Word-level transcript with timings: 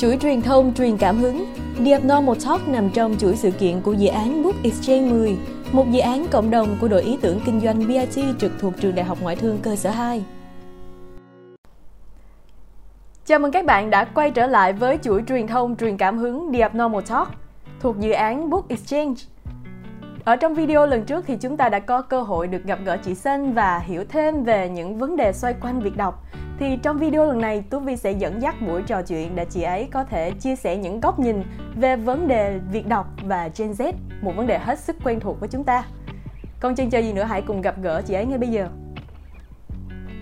Chuỗi 0.00 0.18
truyền 0.20 0.42
thông 0.42 0.74
truyền 0.74 0.96
cảm 0.96 1.18
hứng 1.18 1.46
The 1.84 1.92
Abnormal 1.92 2.36
Talk 2.46 2.68
nằm 2.68 2.90
trong 2.90 3.16
chuỗi 3.18 3.36
sự 3.36 3.50
kiện 3.50 3.80
của 3.80 3.92
dự 3.92 4.08
án 4.08 4.42
Book 4.42 4.54
Exchange 4.64 5.10
10, 5.10 5.36
một 5.72 5.90
dự 5.90 6.00
án 6.00 6.26
cộng 6.30 6.50
đồng 6.50 6.76
của 6.80 6.88
đội 6.88 7.02
ý 7.02 7.18
tưởng 7.20 7.40
kinh 7.46 7.60
doanh 7.60 7.88
BIT 7.88 8.24
trực 8.38 8.52
thuộc 8.60 8.72
trường 8.80 8.94
Đại 8.94 9.04
học 9.04 9.18
Ngoại 9.20 9.36
thương 9.36 9.58
cơ 9.62 9.76
sở 9.76 9.90
2. 9.90 10.24
Chào 13.26 13.38
mừng 13.38 13.52
các 13.52 13.64
bạn 13.64 13.90
đã 13.90 14.04
quay 14.04 14.30
trở 14.30 14.46
lại 14.46 14.72
với 14.72 14.98
chuỗi 15.02 15.22
truyền 15.28 15.46
thông 15.46 15.76
truyền 15.76 15.96
cảm 15.96 16.18
hứng 16.18 16.52
The 16.52 16.60
Abnormal 16.60 17.02
Talk 17.08 17.28
thuộc 17.80 17.98
dự 18.00 18.10
án 18.10 18.50
Book 18.50 18.68
Exchange. 18.68 19.14
Ở 20.24 20.36
trong 20.36 20.54
video 20.54 20.86
lần 20.86 21.04
trước 21.04 21.24
thì 21.26 21.36
chúng 21.36 21.56
ta 21.56 21.68
đã 21.68 21.78
có 21.78 22.02
cơ 22.02 22.22
hội 22.22 22.48
được 22.48 22.64
gặp 22.64 22.78
gỡ 22.84 22.96
chị 23.02 23.14
Sân 23.14 23.52
và 23.52 23.78
hiểu 23.78 24.04
thêm 24.08 24.44
về 24.44 24.68
những 24.68 24.98
vấn 24.98 25.16
đề 25.16 25.32
xoay 25.32 25.54
quanh 25.60 25.80
việc 25.80 25.96
đọc 25.96 26.24
thì 26.58 26.76
trong 26.82 26.98
video 26.98 27.26
lần 27.26 27.40
này 27.40 27.64
Tú 27.70 27.78
Vi 27.78 27.96
sẽ 27.96 28.12
dẫn 28.12 28.42
dắt 28.42 28.54
buổi 28.66 28.82
trò 28.82 29.02
chuyện 29.02 29.36
để 29.36 29.44
chị 29.44 29.62
ấy 29.62 29.88
có 29.92 30.04
thể 30.04 30.30
chia 30.30 30.56
sẻ 30.56 30.76
những 30.76 31.00
góc 31.00 31.18
nhìn 31.18 31.42
về 31.76 31.96
vấn 31.96 32.28
đề 32.28 32.58
việc 32.72 32.86
đọc 32.88 33.06
và 33.22 33.48
Gen 33.58 33.72
Z, 33.72 33.92
một 34.22 34.32
vấn 34.36 34.46
đề 34.46 34.58
hết 34.58 34.78
sức 34.78 34.96
quen 35.04 35.20
thuộc 35.20 35.40
với 35.40 35.48
chúng 35.48 35.64
ta. 35.64 35.84
Còn 36.60 36.74
chân 36.74 36.90
chờ 36.90 36.98
gì 36.98 37.12
nữa 37.12 37.22
hãy 37.22 37.42
cùng 37.42 37.60
gặp 37.60 37.74
gỡ 37.82 38.02
chị 38.06 38.14
ấy 38.14 38.26
ngay 38.26 38.38
bây 38.38 38.48
giờ. 38.48 38.68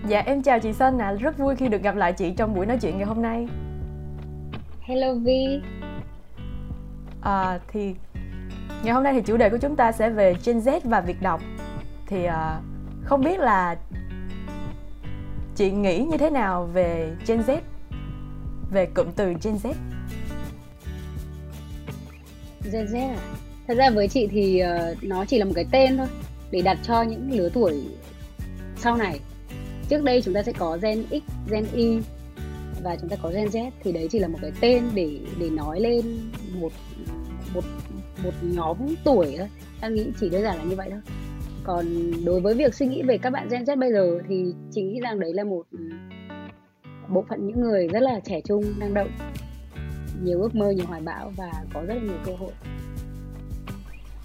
Dạ 0.09 0.21
em 0.21 0.43
chào 0.43 0.61
chị 0.61 0.73
Sơn 0.73 0.99
ạ, 0.99 1.07
à. 1.07 1.13
rất 1.13 1.39
vui 1.39 1.57
khi 1.57 1.69
được 1.69 1.83
gặp 1.83 1.97
lại 1.97 2.13
chị 2.13 2.31
trong 2.31 2.55
buổi 2.55 2.67
nói 2.67 2.79
chuyện 2.81 2.99
ngày 2.99 3.07
hôm 3.07 3.23
nay. 3.23 3.49
Hello 4.81 5.15
Vi. 5.15 5.63
À, 7.23 7.59
thì 7.69 7.95
ngày 8.85 8.95
hôm 8.95 9.03
nay 9.03 9.13
thì 9.13 9.23
chủ 9.23 9.37
đề 9.37 9.51
của 9.51 9.59
chúng 9.59 9.77
ta 9.77 9.93
sẽ 9.93 10.11
về 10.11 10.35
Gen 10.45 10.59
Z 10.59 10.81
và 10.85 11.01
việc 11.01 11.23
đọc. 11.23 11.41
Thì 12.07 12.27
uh, 12.27 12.33
không 13.05 13.21
biết 13.25 13.41
là 13.41 13.77
chị 15.57 15.71
nghĩ 15.71 15.99
như 15.99 16.17
thế 16.17 16.31
nào 16.31 16.67
về 16.73 17.17
Gen 17.27 17.41
Z? 17.41 17.59
Về 18.71 18.87
cụm 18.87 19.07
từ 19.17 19.35
Gen 19.43 19.57
Z? 19.63 19.73
Gen 22.73 22.87
Z 22.87 23.09
à? 23.09 23.19
Thật 23.69 23.75
ra 23.75 23.91
với 23.91 24.09
chị 24.09 24.27
thì 24.31 24.63
uh, 24.63 25.05
nó 25.05 25.25
chỉ 25.25 25.39
là 25.39 25.45
một 25.45 25.53
cái 25.55 25.67
tên 25.71 25.97
thôi 25.97 26.07
để 26.51 26.63
đặt 26.63 26.79
cho 26.83 27.03
những 27.03 27.33
lứa 27.33 27.49
tuổi 27.55 27.85
sau 28.77 28.97
này. 28.97 29.21
Trước 29.89 30.03
đây 30.03 30.23
chúng 30.23 30.35
ta 30.35 30.43
sẽ 30.43 30.53
có 30.53 30.79
Gen 30.83 31.05
X 31.11 31.51
Gen 31.51 31.67
Y 31.75 31.99
và 32.83 32.97
chúng 33.01 33.11
ta 33.11 33.17
có 33.23 33.31
Gen 33.31 33.49
Z 33.49 33.71
thì 33.83 33.93
đấy 33.93 34.09
chỉ 34.11 34.19
là 34.19 34.29
một 34.29 34.39
cái 34.43 34.53
tên 34.61 34.85
để 34.95 35.19
để 35.41 35.51
nói 35.51 35.81
lên 35.81 36.31
một 36.55 36.73
một 37.55 37.65
một 38.25 38.33
nhóm 38.43 38.77
tuổi 39.05 39.35
thôi. 39.39 39.49
Ta 39.81 39.89
nghĩ 39.89 40.07
chỉ 40.21 40.29
đơn 40.29 40.43
giản 40.43 40.59
là 40.59 40.65
như 40.65 40.77
vậy 40.77 40.89
thôi. 40.91 41.01
Còn 41.65 41.85
đối 42.25 42.41
với 42.41 42.55
việc 42.55 42.75
suy 42.75 42.87
nghĩ 42.87 43.03
về 43.03 43.19
các 43.19 43.31
bạn 43.31 43.49
Gen 43.49 43.65
Z 43.65 43.79
bây 43.79 43.93
giờ 43.93 44.19
thì 44.29 44.55
chị 44.71 44.83
nghĩ 44.83 45.01
rằng 45.01 45.21
đấy 45.21 45.35
là 45.35 45.45
một 45.45 45.63
ừ, 45.73 45.79
bộ 47.09 47.25
phận 47.29 47.47
những 47.47 47.61
người 47.61 47.89
rất 47.89 48.01
là 48.01 48.21
trẻ 48.25 48.41
trung 48.45 48.65
năng 48.79 48.95
động 48.95 49.09
nhiều 50.23 50.43
ước 50.43 50.55
mơ 50.55 50.71
nhiều 50.71 50.87
hoài 50.87 51.01
bão 51.01 51.33
và 51.37 51.53
có 51.75 51.83
rất 51.83 51.95
là 51.95 52.01
nhiều 52.01 52.19
cơ 52.25 52.33
hội. 52.39 52.51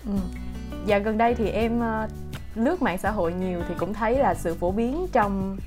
Ừ. 0.06 0.14
dạ 0.86 1.00
gần 1.00 1.18
đây 1.18 1.36
thì 1.36 1.50
em 1.50 1.80
ờ, 1.80 2.08
lướt 2.56 2.82
mạng 2.82 2.98
xã 2.98 3.12
hội 3.12 3.34
nhiều 3.34 3.60
thì 3.68 3.76
cũng 3.78 3.94
thấy 3.94 4.18
là 4.18 4.34
sự 4.34 4.54
phổ 4.54 4.72
biến 4.72 5.08
trong 5.12 5.58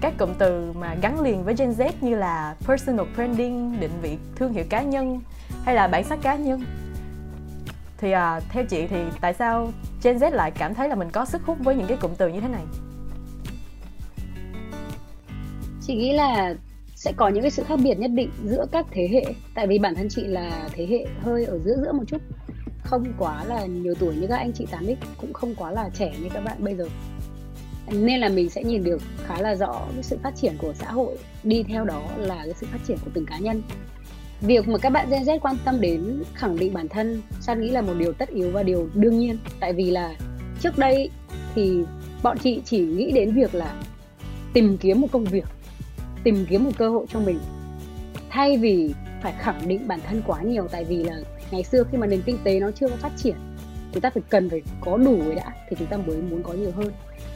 các 0.00 0.14
cụm 0.18 0.30
từ 0.38 0.72
mà 0.72 0.96
gắn 1.02 1.20
liền 1.20 1.44
với 1.44 1.54
Gen 1.58 1.70
Z 1.70 1.90
như 2.00 2.14
là 2.14 2.56
personal 2.66 3.06
branding, 3.14 3.80
định 3.80 3.90
vị 4.02 4.16
thương 4.36 4.52
hiệu 4.52 4.64
cá 4.68 4.82
nhân 4.82 5.20
hay 5.64 5.74
là 5.74 5.88
bản 5.88 6.04
sắc 6.04 6.18
cá 6.22 6.36
nhân 6.36 6.64
thì 8.00 8.12
à, 8.12 8.40
theo 8.48 8.64
chị 8.64 8.86
thì 8.86 8.96
tại 9.20 9.34
sao 9.34 9.72
Gen 10.02 10.16
Z 10.16 10.30
lại 10.30 10.50
cảm 10.50 10.74
thấy 10.74 10.88
là 10.88 10.94
mình 10.94 11.10
có 11.10 11.24
sức 11.24 11.42
hút 11.42 11.58
với 11.60 11.76
những 11.76 11.86
cái 11.86 11.96
cụm 11.96 12.10
từ 12.18 12.28
như 12.28 12.40
thế 12.40 12.48
này? 12.48 12.62
Chị 15.82 15.94
nghĩ 15.94 16.12
là 16.12 16.54
sẽ 16.94 17.12
có 17.16 17.28
những 17.28 17.42
cái 17.42 17.50
sự 17.50 17.62
khác 17.62 17.78
biệt 17.82 17.98
nhất 17.98 18.10
định 18.14 18.30
giữa 18.44 18.66
các 18.72 18.86
thế 18.90 19.08
hệ. 19.12 19.24
Tại 19.54 19.66
vì 19.66 19.78
bản 19.78 19.94
thân 19.94 20.08
chị 20.08 20.22
là 20.22 20.68
thế 20.72 20.86
hệ 20.86 21.06
hơi 21.22 21.44
ở 21.44 21.58
giữa 21.58 21.76
giữa 21.82 21.92
một 21.92 22.04
chút. 22.06 22.18
Không 22.84 23.04
quá 23.18 23.44
là 23.44 23.66
nhiều 23.66 23.94
tuổi 24.00 24.14
như 24.14 24.26
các 24.26 24.36
anh 24.36 24.52
chị 24.52 24.66
8x 24.70 24.96
cũng 25.16 25.32
không 25.32 25.54
quá 25.54 25.70
là 25.70 25.90
trẻ 25.94 26.12
như 26.22 26.28
các 26.34 26.44
bạn 26.44 26.56
bây 26.64 26.74
giờ. 26.74 26.88
Nên 27.92 28.20
là 28.20 28.28
mình 28.28 28.50
sẽ 28.50 28.64
nhìn 28.64 28.84
được 28.84 29.02
khá 29.26 29.40
là 29.40 29.54
rõ 29.54 29.86
cái 29.94 30.02
sự 30.02 30.18
phát 30.22 30.36
triển 30.36 30.56
của 30.58 30.72
xã 30.74 30.90
hội. 30.90 31.18
Đi 31.42 31.62
theo 31.62 31.84
đó 31.84 32.02
là 32.16 32.36
cái 32.44 32.54
sự 32.60 32.66
phát 32.72 32.78
triển 32.86 32.98
của 33.04 33.10
từng 33.14 33.26
cá 33.26 33.38
nhân 33.38 33.62
việc 34.40 34.68
mà 34.68 34.78
các 34.78 34.90
bạn 34.90 35.10
Gen 35.10 35.22
Z 35.22 35.38
quan 35.38 35.56
tâm 35.64 35.80
đến 35.80 36.22
khẳng 36.34 36.58
định 36.58 36.74
bản 36.74 36.88
thân 36.88 37.22
san 37.40 37.60
nghĩ 37.60 37.70
là 37.70 37.80
một 37.80 37.94
điều 37.98 38.12
tất 38.12 38.28
yếu 38.28 38.50
và 38.50 38.62
điều 38.62 38.88
đương 38.94 39.18
nhiên. 39.18 39.38
Tại 39.60 39.72
vì 39.72 39.90
là 39.90 40.14
trước 40.60 40.78
đây 40.78 41.10
thì 41.54 41.84
bọn 42.22 42.38
chị 42.38 42.60
chỉ 42.64 42.78
nghĩ 42.78 43.12
đến 43.12 43.34
việc 43.34 43.54
là 43.54 43.82
tìm 44.52 44.78
kiếm 44.78 45.00
một 45.00 45.08
công 45.12 45.24
việc 45.24 45.46
tìm 46.24 46.46
kiếm 46.48 46.64
một 46.64 46.70
cơ 46.78 46.90
hội 46.90 47.06
cho 47.12 47.20
mình. 47.20 47.38
Thay 48.30 48.58
vì 48.58 48.94
phải 49.22 49.32
khẳng 49.38 49.68
định 49.68 49.88
bản 49.88 50.00
thân 50.08 50.22
quá 50.26 50.42
nhiều 50.42 50.68
tại 50.68 50.84
vì 50.84 51.04
là 51.04 51.16
ngày 51.50 51.64
xưa 51.64 51.84
khi 51.90 51.98
mà 51.98 52.06
nền 52.06 52.22
kinh 52.22 52.38
tế 52.44 52.60
nó 52.60 52.70
chưa 52.70 52.88
có 52.88 52.96
phát 52.96 53.12
triển 53.16 53.36
chúng 53.92 54.00
ta 54.00 54.10
phải 54.10 54.22
cần 54.28 54.50
phải 54.50 54.62
có 54.80 54.96
đủ 54.96 55.22
rồi 55.24 55.34
đã 55.34 55.52
thì 55.68 55.76
chúng 55.78 55.88
ta 55.88 55.96
mới 55.96 56.16
muốn 56.16 56.42
có 56.42 56.52
nhiều 56.52 56.70
hơn. 56.76 56.92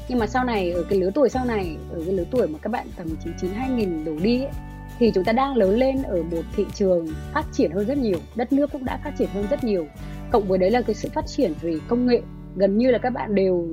Nhưng 0.08 0.18
mà 0.18 0.26
sau 0.26 0.44
này 0.44 0.70
ở 0.70 0.84
cái 0.90 0.98
lứa 0.98 1.10
tuổi 1.14 1.28
sau 1.28 1.44
này 1.44 1.76
ở 1.92 2.02
cái 2.04 2.14
lứa 2.14 2.24
tuổi 2.30 2.48
mà 2.48 2.58
các 2.62 2.72
bạn 2.72 2.86
tầm 2.96 3.08
99 3.24 3.50
2000 3.50 4.04
đổ 4.04 4.12
đi 4.22 4.42
ấy, 4.42 4.50
thì 4.98 5.10
chúng 5.14 5.24
ta 5.24 5.32
đang 5.32 5.56
lớn 5.56 5.78
lên 5.78 6.02
ở 6.02 6.22
một 6.22 6.42
thị 6.56 6.66
trường 6.74 7.06
phát 7.32 7.44
triển 7.52 7.70
hơn 7.70 7.86
rất 7.86 7.98
nhiều, 7.98 8.18
đất 8.36 8.52
nước 8.52 8.72
cũng 8.72 8.84
đã 8.84 9.00
phát 9.04 9.12
triển 9.18 9.28
hơn 9.34 9.46
rất 9.50 9.64
nhiều. 9.64 9.86
Cộng 10.30 10.48
với 10.48 10.58
đấy 10.58 10.70
là 10.70 10.82
cái 10.82 10.94
sự 10.94 11.08
phát 11.14 11.26
triển 11.26 11.52
về 11.60 11.78
công 11.88 12.06
nghệ, 12.06 12.22
gần 12.56 12.78
như 12.78 12.90
là 12.90 12.98
các 12.98 13.10
bạn 13.10 13.34
đều 13.34 13.68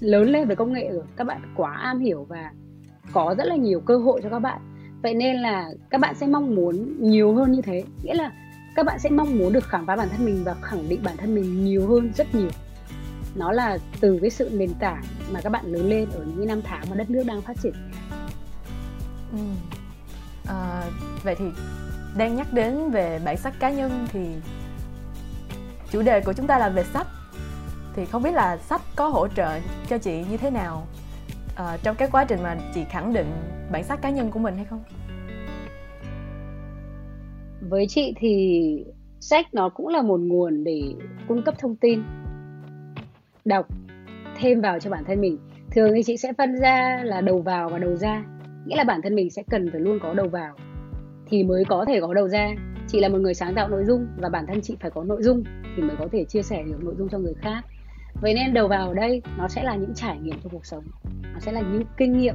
lớn 0.00 0.28
lên 0.28 0.48
về 0.48 0.54
công 0.54 0.72
nghệ 0.72 0.90
rồi, 0.92 1.04
các 1.16 1.26
bạn 1.26 1.42
quá 1.56 1.72
am 1.72 2.00
hiểu 2.00 2.26
và 2.28 2.52
có 3.12 3.34
rất 3.38 3.44
là 3.44 3.56
nhiều 3.56 3.80
cơ 3.80 3.98
hội 3.98 4.20
cho 4.22 4.28
các 4.30 4.38
bạn. 4.38 4.60
Vậy 5.02 5.14
nên 5.14 5.36
là 5.36 5.70
các 5.90 6.00
bạn 6.00 6.14
sẽ 6.14 6.26
mong 6.26 6.54
muốn 6.54 6.96
nhiều 7.10 7.34
hơn 7.34 7.52
như 7.52 7.62
thế, 7.62 7.82
nghĩa 8.02 8.14
là 8.14 8.32
các 8.76 8.86
bạn 8.86 8.98
sẽ 8.98 9.10
mong 9.10 9.38
muốn 9.38 9.52
được 9.52 9.64
khám 9.64 9.86
phá 9.86 9.96
bản 9.96 10.08
thân 10.08 10.26
mình 10.26 10.44
và 10.44 10.54
khẳng 10.54 10.88
định 10.88 11.00
bản 11.04 11.16
thân 11.16 11.34
mình 11.34 11.64
nhiều 11.64 11.88
hơn 11.88 12.12
rất 12.16 12.34
nhiều. 12.34 12.50
Nó 13.34 13.52
là 13.52 13.78
từ 14.00 14.18
cái 14.22 14.30
sự 14.30 14.50
nền 14.52 14.70
tảng 14.80 15.02
mà 15.32 15.40
các 15.40 15.50
bạn 15.50 15.66
lớn 15.66 15.88
lên 15.88 16.08
ở 16.14 16.24
những 16.24 16.46
năm 16.46 16.60
tháng 16.64 16.84
mà 16.90 16.96
đất 16.96 17.10
nước 17.10 17.22
đang 17.26 17.42
phát 17.42 17.56
triển. 17.62 17.74
Ừ 19.32 19.38
à, 20.50 20.82
vậy 21.22 21.34
thì 21.34 21.44
đang 22.16 22.36
nhắc 22.36 22.52
đến 22.52 22.90
về 22.90 23.20
bản 23.24 23.36
sắc 23.36 23.54
cá 23.60 23.70
nhân 23.70 24.06
thì 24.12 24.20
chủ 25.90 26.02
đề 26.02 26.20
của 26.20 26.32
chúng 26.32 26.46
ta 26.46 26.58
là 26.58 26.68
về 26.68 26.84
sách. 26.84 27.06
Thì 27.94 28.04
không 28.04 28.22
biết 28.22 28.34
là 28.34 28.56
sách 28.56 28.82
có 28.96 29.08
hỗ 29.08 29.28
trợ 29.28 29.58
cho 29.88 29.98
chị 29.98 30.24
như 30.30 30.36
thế 30.36 30.50
nào 30.50 30.86
à, 31.56 31.76
trong 31.82 31.96
cái 31.96 32.08
quá 32.12 32.24
trình 32.24 32.42
mà 32.42 32.56
chị 32.74 32.84
khẳng 32.84 33.12
định 33.12 33.26
bản 33.72 33.84
sắc 33.84 34.02
cá 34.02 34.10
nhân 34.10 34.30
của 34.30 34.38
mình 34.38 34.56
hay 34.56 34.64
không? 34.64 34.82
Với 37.68 37.86
chị 37.88 38.14
thì 38.16 38.84
sách 39.20 39.46
nó 39.54 39.68
cũng 39.68 39.88
là 39.88 40.02
một 40.02 40.20
nguồn 40.20 40.64
để 40.64 40.82
cung 41.28 41.42
cấp 41.42 41.54
thông 41.58 41.76
tin 41.76 42.02
đọc 43.44 43.66
thêm 44.36 44.60
vào 44.60 44.78
cho 44.78 44.90
bản 44.90 45.04
thân 45.04 45.20
mình. 45.20 45.38
Thường 45.70 45.90
thì 45.94 46.02
chị 46.02 46.16
sẽ 46.16 46.32
phân 46.38 46.60
ra 46.60 47.00
là 47.04 47.20
đầu 47.20 47.38
vào 47.38 47.68
và 47.68 47.78
đầu 47.78 47.96
ra 47.96 48.24
nghĩa 48.66 48.76
là 48.76 48.84
bản 48.84 49.02
thân 49.02 49.14
mình 49.14 49.30
sẽ 49.30 49.42
cần 49.50 49.70
phải 49.72 49.80
luôn 49.80 49.98
có 50.02 50.14
đầu 50.14 50.28
vào, 50.28 50.54
thì 51.26 51.44
mới 51.44 51.64
có 51.68 51.84
thể 51.88 52.00
có 52.00 52.14
đầu 52.14 52.28
ra. 52.28 52.54
Chị 52.88 53.00
là 53.00 53.08
một 53.08 53.18
người 53.18 53.34
sáng 53.34 53.54
tạo 53.54 53.68
nội 53.68 53.84
dung 53.84 54.06
và 54.16 54.28
bản 54.28 54.46
thân 54.46 54.60
chị 54.60 54.76
phải 54.80 54.90
có 54.90 55.04
nội 55.04 55.22
dung 55.22 55.44
thì 55.76 55.82
mới 55.82 55.96
có 55.98 56.08
thể 56.12 56.24
chia 56.24 56.42
sẻ 56.42 56.62
được 56.62 56.84
nội 56.84 56.94
dung 56.98 57.08
cho 57.08 57.18
người 57.18 57.34
khác. 57.34 57.64
Vậy 58.22 58.34
nên 58.34 58.54
đầu 58.54 58.68
vào 58.68 58.88
ở 58.88 58.94
đây 58.94 59.22
nó 59.38 59.48
sẽ 59.48 59.62
là 59.62 59.76
những 59.76 59.94
trải 59.94 60.18
nghiệm 60.18 60.40
trong 60.42 60.52
cuộc 60.52 60.66
sống, 60.66 60.84
nó 61.32 61.38
sẽ 61.40 61.52
là 61.52 61.60
những 61.60 61.82
kinh 61.96 62.18
nghiệm, 62.18 62.34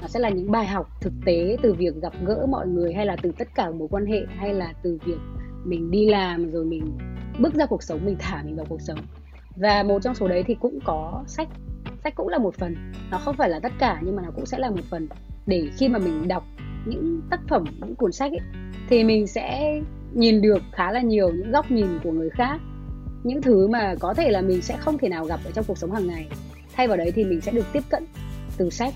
nó 0.00 0.08
sẽ 0.08 0.20
là 0.20 0.28
những 0.28 0.50
bài 0.50 0.66
học 0.66 0.88
thực 1.00 1.12
tế 1.24 1.56
từ 1.62 1.72
việc 1.72 1.94
gặp 2.02 2.12
gỡ 2.26 2.46
mọi 2.50 2.66
người 2.66 2.92
hay 2.94 3.06
là 3.06 3.16
từ 3.22 3.32
tất 3.38 3.48
cả 3.54 3.70
mối 3.70 3.88
quan 3.90 4.06
hệ 4.06 4.20
hay 4.28 4.54
là 4.54 4.72
từ 4.82 4.98
việc 5.04 5.18
mình 5.64 5.90
đi 5.90 6.06
làm 6.06 6.50
rồi 6.50 6.64
mình 6.64 6.98
bước 7.38 7.54
ra 7.54 7.66
cuộc 7.66 7.82
sống, 7.82 8.00
mình 8.06 8.16
thả 8.18 8.42
mình 8.42 8.56
vào 8.56 8.66
cuộc 8.68 8.80
sống. 8.80 8.98
Và 9.56 9.82
một 9.82 10.02
trong 10.02 10.14
số 10.14 10.28
đấy 10.28 10.44
thì 10.46 10.56
cũng 10.60 10.78
có 10.84 11.24
sách. 11.26 11.48
Sách 12.04 12.14
cũng 12.14 12.28
là 12.28 12.38
một 12.38 12.54
phần. 12.54 12.74
Nó 13.10 13.18
không 13.18 13.36
phải 13.36 13.50
là 13.50 13.60
tất 13.60 13.72
cả 13.78 14.00
nhưng 14.04 14.16
mà 14.16 14.22
nó 14.22 14.30
cũng 14.30 14.46
sẽ 14.46 14.58
là 14.58 14.70
một 14.70 14.84
phần 14.90 15.08
để 15.48 15.68
khi 15.76 15.88
mà 15.88 15.98
mình 15.98 16.28
đọc 16.28 16.44
những 16.86 17.20
tác 17.30 17.40
phẩm 17.48 17.64
những 17.80 17.94
cuốn 17.94 18.12
sách 18.12 18.32
ấy, 18.32 18.40
thì 18.88 19.04
mình 19.04 19.26
sẽ 19.26 19.80
nhìn 20.14 20.42
được 20.42 20.62
khá 20.72 20.92
là 20.92 21.00
nhiều 21.00 21.32
những 21.32 21.52
góc 21.52 21.70
nhìn 21.70 21.86
của 22.04 22.12
người 22.12 22.30
khác. 22.30 22.60
Những 23.24 23.42
thứ 23.42 23.68
mà 23.68 23.94
có 24.00 24.14
thể 24.14 24.30
là 24.30 24.40
mình 24.40 24.62
sẽ 24.62 24.76
không 24.76 24.98
thể 24.98 25.08
nào 25.08 25.24
gặp 25.24 25.40
ở 25.44 25.50
trong 25.50 25.64
cuộc 25.68 25.78
sống 25.78 25.92
hàng 25.92 26.06
ngày. 26.06 26.26
Thay 26.72 26.88
vào 26.88 26.96
đấy 26.96 27.12
thì 27.14 27.24
mình 27.24 27.40
sẽ 27.40 27.52
được 27.52 27.66
tiếp 27.72 27.82
cận 27.90 28.04
từ 28.56 28.70
sách 28.70 28.94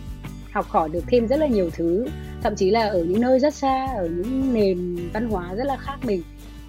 học 0.53 0.67
hỏi 0.69 0.89
được 0.89 1.05
thêm 1.07 1.29
rất 1.29 1.37
là 1.37 1.47
nhiều 1.47 1.71
thứ. 1.71 2.07
Thậm 2.43 2.55
chí 2.57 2.71
là 2.71 2.89
ở 2.89 3.05
những 3.05 3.21
nơi 3.21 3.39
rất 3.39 3.55
xa 3.55 3.87
ở 3.97 4.09
những 4.09 4.55
nền 4.55 4.97
văn 5.13 5.29
hóa 5.31 5.55
rất 5.55 5.65
là 5.65 5.77
khác 5.77 5.97
mình. 6.07 6.23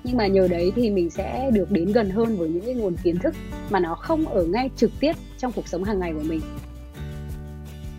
Nhưng 0.04 0.18
mà 0.18 0.28
nhờ 0.28 0.48
đấy 0.48 0.72
thì 0.76 0.90
mình 0.90 1.10
sẽ 1.10 1.52
được 1.54 1.72
đến 1.72 1.92
gần 1.92 2.10
hơn 2.10 2.38
với 2.38 2.50
những 2.50 2.66
cái 2.66 2.74
nguồn 2.74 2.96
kiến 3.04 3.18
thức 3.24 3.36
mà 3.70 3.80
nó 3.80 3.96
không 3.96 4.26
ở 4.26 4.44
ngay 4.46 4.70
trực 4.76 4.92
tiếp 5.00 5.14
trong 5.38 5.52
cuộc 5.52 5.68
sống 5.68 5.84
hàng 5.84 6.00
ngày 6.00 6.14
của 6.14 6.24
mình 6.30 6.42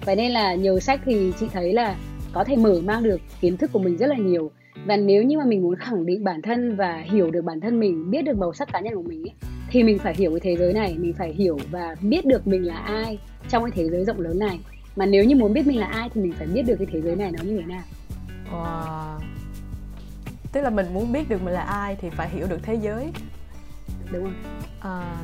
vậy 0.04 0.16
nên 0.16 0.30
là 0.30 0.54
nhờ 0.54 0.80
sách 0.80 1.00
thì 1.04 1.32
chị 1.40 1.46
thấy 1.52 1.72
là 1.72 1.96
có 2.32 2.44
thể 2.44 2.56
mở 2.56 2.80
mang 2.84 3.02
được 3.02 3.20
kiến 3.40 3.56
thức 3.56 3.72
của 3.72 3.78
mình 3.78 3.96
rất 3.96 4.06
là 4.06 4.16
nhiều. 4.16 4.50
Và 4.86 4.96
nếu 4.96 5.22
như 5.22 5.38
mà 5.38 5.44
mình 5.44 5.62
muốn 5.62 5.76
khẳng 5.76 6.06
định 6.06 6.24
bản 6.24 6.42
thân 6.42 6.76
và 6.76 7.04
hiểu 7.04 7.30
được 7.30 7.44
bản 7.44 7.60
thân 7.60 7.80
mình 7.80 8.10
biết 8.10 8.22
được 8.22 8.38
màu 8.38 8.54
sắc 8.54 8.72
cá 8.72 8.80
nhân 8.80 8.94
của 8.94 9.02
mình 9.02 9.22
ấy, 9.22 9.32
thì 9.70 9.82
mình 9.82 9.98
phải 9.98 10.14
hiểu 10.14 10.30
cái 10.30 10.40
thế 10.40 10.56
giới 10.56 10.72
này 10.72 10.96
mình 10.98 11.12
phải 11.12 11.32
hiểu 11.32 11.58
và 11.70 11.94
biết 12.00 12.26
được 12.26 12.46
mình 12.46 12.66
là 12.66 12.76
ai 12.76 13.18
trong 13.48 13.62
cái 13.62 13.70
thế 13.74 13.88
giới 13.88 14.04
rộng 14.04 14.20
lớn 14.20 14.38
này. 14.38 14.60
Mà 14.96 15.06
nếu 15.06 15.24
như 15.24 15.36
muốn 15.36 15.52
biết 15.52 15.66
mình 15.66 15.78
là 15.78 15.86
ai 15.86 16.08
thì 16.14 16.20
mình 16.20 16.32
phải 16.32 16.46
biết 16.46 16.62
được 16.62 16.76
cái 16.78 16.86
thế 16.92 17.00
giới 17.00 17.16
này 17.16 17.32
nó 17.32 17.42
như 17.44 17.56
thế 17.56 17.66
nào. 17.66 17.82
Wow. 18.52 19.20
tức 20.52 20.60
là 20.60 20.70
mình 20.70 20.86
muốn 20.94 21.12
biết 21.12 21.28
được 21.28 21.42
mình 21.42 21.54
là 21.54 21.60
ai 21.60 21.96
thì 22.00 22.10
phải 22.10 22.28
hiểu 22.28 22.46
được 22.50 22.58
thế 22.62 22.74
giới. 22.74 23.12
Đúng 24.12 24.24
rồi 24.24 24.32
à, 24.80 25.16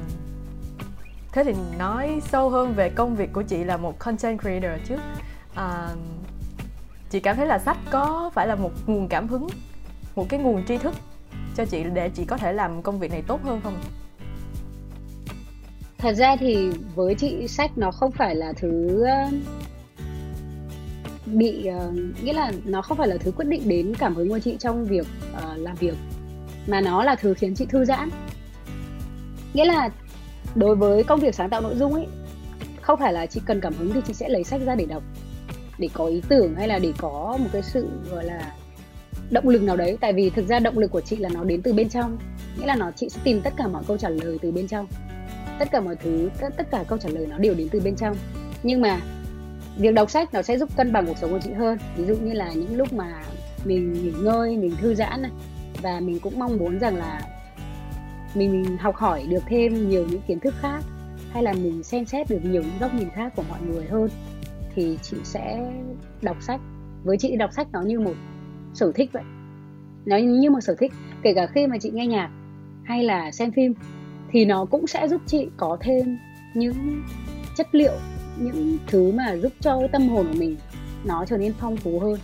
thế 1.33 1.45
thì 1.45 1.53
nói 1.79 2.21
sâu 2.29 2.51
hơn 2.51 2.75
về 2.75 2.89
công 2.89 3.17
việc 3.17 3.33
của 3.33 3.43
chị 3.43 3.65
là 3.65 3.77
một 3.77 3.99
content 3.99 4.41
creator 4.41 4.89
chứ. 4.89 4.97
À, 5.55 5.89
chị 7.11 7.21
cảm 7.21 7.37
thấy 7.37 7.47
là 7.47 7.59
sách 7.59 7.79
có 7.91 8.31
phải 8.35 8.47
là 8.47 8.55
một 8.55 8.71
nguồn 8.87 9.09
cảm 9.09 9.29
hứng 9.29 9.47
một 10.17 10.27
cái 10.29 10.41
nguồn 10.41 10.67
tri 10.67 10.77
thức 10.79 10.95
cho 11.57 11.65
chị 11.65 11.85
để 11.95 12.09
chị 12.09 12.25
có 12.25 12.37
thể 12.37 12.53
làm 12.53 12.83
công 12.83 12.99
việc 12.99 13.11
này 13.11 13.23
tốt 13.27 13.41
hơn 13.45 13.61
không? 13.65 13.81
Thật 15.99 16.13
ra 16.13 16.37
thì 16.37 16.71
với 16.95 17.15
chị 17.15 17.49
sách 17.49 17.71
nó 17.79 17.91
không 17.91 18.11
phải 18.11 18.35
là 18.35 18.53
thứ 18.57 19.03
ờ, 19.05 19.29
bị 21.27 21.69
uh, 21.89 21.95
nghĩa 22.25 22.33
là 22.33 22.53
nó 22.65 22.83
không 22.83 22.97
phải 22.97 23.09
là 23.09 23.17
thứ 23.21 23.33
quyết 23.33 23.49
định 23.49 23.69
đến 23.69 23.95
cảm 23.99 24.15
hứng 24.15 24.29
của 24.29 24.39
chị 24.39 24.57
trong 24.59 24.85
việc 24.85 25.07
uh, 25.37 25.59
làm 25.59 25.77
việc 25.77 25.95
mà 26.67 26.81
nó 26.81 27.05
là 27.05 27.15
thứ 27.15 27.35
khiến 27.35 27.55
chị 27.55 27.67
thư 27.67 27.85
giãn. 27.85 28.11
Nghĩa 29.55 29.65
là 29.65 29.89
đối 30.55 30.77
với 30.77 31.05
công 31.05 31.21
việc 31.21 31.35
sáng 31.35 31.51
tạo 31.51 31.61
nội 31.61 31.75
dung 31.77 31.95
ấy 31.95 32.07
không 32.81 32.99
phải 32.99 33.13
là 33.13 33.27
chị 33.27 33.41
cần 33.47 33.61
cảm 33.61 33.75
hứng 33.75 33.93
thì 33.93 34.01
chị 34.07 34.15
sẽ 34.15 34.29
lấy 34.29 34.45
sách 34.45 34.61
ra 34.65 34.75
để 34.75 34.87
đọc 34.87 35.03
để 35.79 35.89
có 35.95 36.07
ý 36.07 36.23
tưởng 36.29 36.55
hay 36.55 36.69
là 36.69 36.79
để 36.79 36.93
có 36.99 37.37
một 37.41 37.49
cái 37.53 37.63
sự 37.63 37.89
gọi 38.11 38.25
là 38.25 38.53
động 39.31 39.49
lực 39.49 39.63
nào 39.63 39.77
đấy. 39.77 39.99
Tại 40.01 40.13
vì 40.13 40.31
thực 40.31 40.49
ra 40.49 40.59
động 40.59 40.79
lực 40.79 40.91
của 40.91 41.01
chị 41.01 41.17
là 41.17 41.29
nó 41.35 41.45
đến 41.45 41.63
từ 41.63 41.73
bên 41.73 41.89
trong 41.89 42.19
nghĩa 42.59 42.67
là 42.67 42.77
nó 42.77 42.91
chị 42.97 43.09
sẽ 43.09 43.21
tìm 43.25 43.41
tất 43.41 43.53
cả 43.57 43.69
mọi 43.69 43.83
câu 43.89 43.99
trả 43.99 44.09
lời 44.09 44.39
từ 44.43 44.51
bên 44.51 44.69
trong. 44.69 44.87
Tất 45.59 45.69
cả 45.73 45.81
mọi 45.81 45.97
thứ 45.97 46.31
tất, 46.41 46.49
tất 46.57 46.71
cả 46.71 46.85
câu 46.89 46.99
trả 46.99 47.09
lời 47.09 47.27
nó 47.27 47.39
đều 47.39 47.55
đến 47.55 47.69
từ 47.71 47.81
bên 47.81 47.97
trong. 47.97 48.17
Nhưng 48.63 48.81
mà 48.81 49.01
việc 49.77 49.95
đọc 49.95 50.11
sách 50.11 50.35
nó 50.35 50.43
sẽ 50.43 50.59
giúp 50.59 50.77
cân 50.77 50.93
bằng 50.93 51.07
cuộc 51.07 51.19
sống 51.19 51.31
của 51.31 51.41
chị 51.45 51.53
hơn. 51.53 51.79
Ví 51.97 52.05
dụ 52.05 52.17
như 52.17 52.33
là 52.33 52.53
những 52.53 52.77
lúc 52.77 52.93
mà 52.93 53.23
mình 53.65 53.93
nghỉ 53.93 54.13
ngơi 54.23 54.57
mình 54.57 54.77
thư 54.81 54.95
giãn 54.95 55.23
này 55.23 55.31
và 55.83 56.01
mình 56.01 56.21
cũng 56.21 56.39
mong 56.39 56.57
muốn 56.57 56.79
rằng 56.79 56.97
là 56.97 57.21
mình, 58.35 58.63
mình 58.63 58.77
học 58.77 58.97
hỏi 58.97 59.27
được 59.29 59.43
thêm 59.47 59.89
nhiều 59.89 60.07
những 60.11 60.21
kiến 60.27 60.41
thức 60.41 60.55
khác 60.61 60.85
hay 61.33 61.43
là 61.43 61.53
mình 61.53 61.83
xem 61.83 62.05
xét 62.05 62.31
được 62.31 62.41
nhiều 62.43 62.63
những 62.63 62.79
góc 62.81 62.95
nhìn 62.95 63.11
khác 63.11 63.33
của 63.37 63.45
mọi 63.49 63.59
người 63.69 63.85
hơn 63.85 64.09
thì 64.75 64.99
chị 65.03 65.17
sẽ 65.25 65.73
đọc 66.23 66.37
sách. 66.43 66.61
Với 67.05 67.19
chị 67.19 67.37
đọc 67.37 67.53
sách 67.53 67.69
nó 67.73 67.83
như 67.83 68.01
một 68.01 68.15
sở 68.75 68.93
thích 68.95 69.11
vậy. 69.13 69.23
Nó 70.07 70.17
như 70.17 70.51
một 70.51 70.61
sở 70.61 70.75
thích 70.79 70.93
kể 71.23 71.35
cả 71.35 71.47
khi 71.47 71.67
mà 71.67 71.77
chị 71.81 71.91
nghe 71.91 72.07
nhạc 72.07 72.31
hay 72.85 73.05
là 73.05 73.31
xem 73.31 73.53
phim 73.53 73.75
thì 74.31 74.45
nó 74.45 74.65
cũng 74.65 74.87
sẽ 74.87 75.09
giúp 75.09 75.21
chị 75.27 75.49
có 75.57 75.79
thêm 75.81 76.19
những 76.55 77.03
chất 77.57 77.67
liệu 77.73 77.93
những 78.39 78.79
thứ 78.87 79.13
mà 79.13 79.37
giúp 79.37 79.53
cho 79.61 79.81
tâm 79.93 80.09
hồn 80.09 80.27
của 80.29 80.39
mình 80.39 80.57
nó 81.05 81.25
trở 81.25 81.39
nên 81.39 81.53
phong 81.59 81.77
phú 81.77 82.01
hơn 82.01 82.19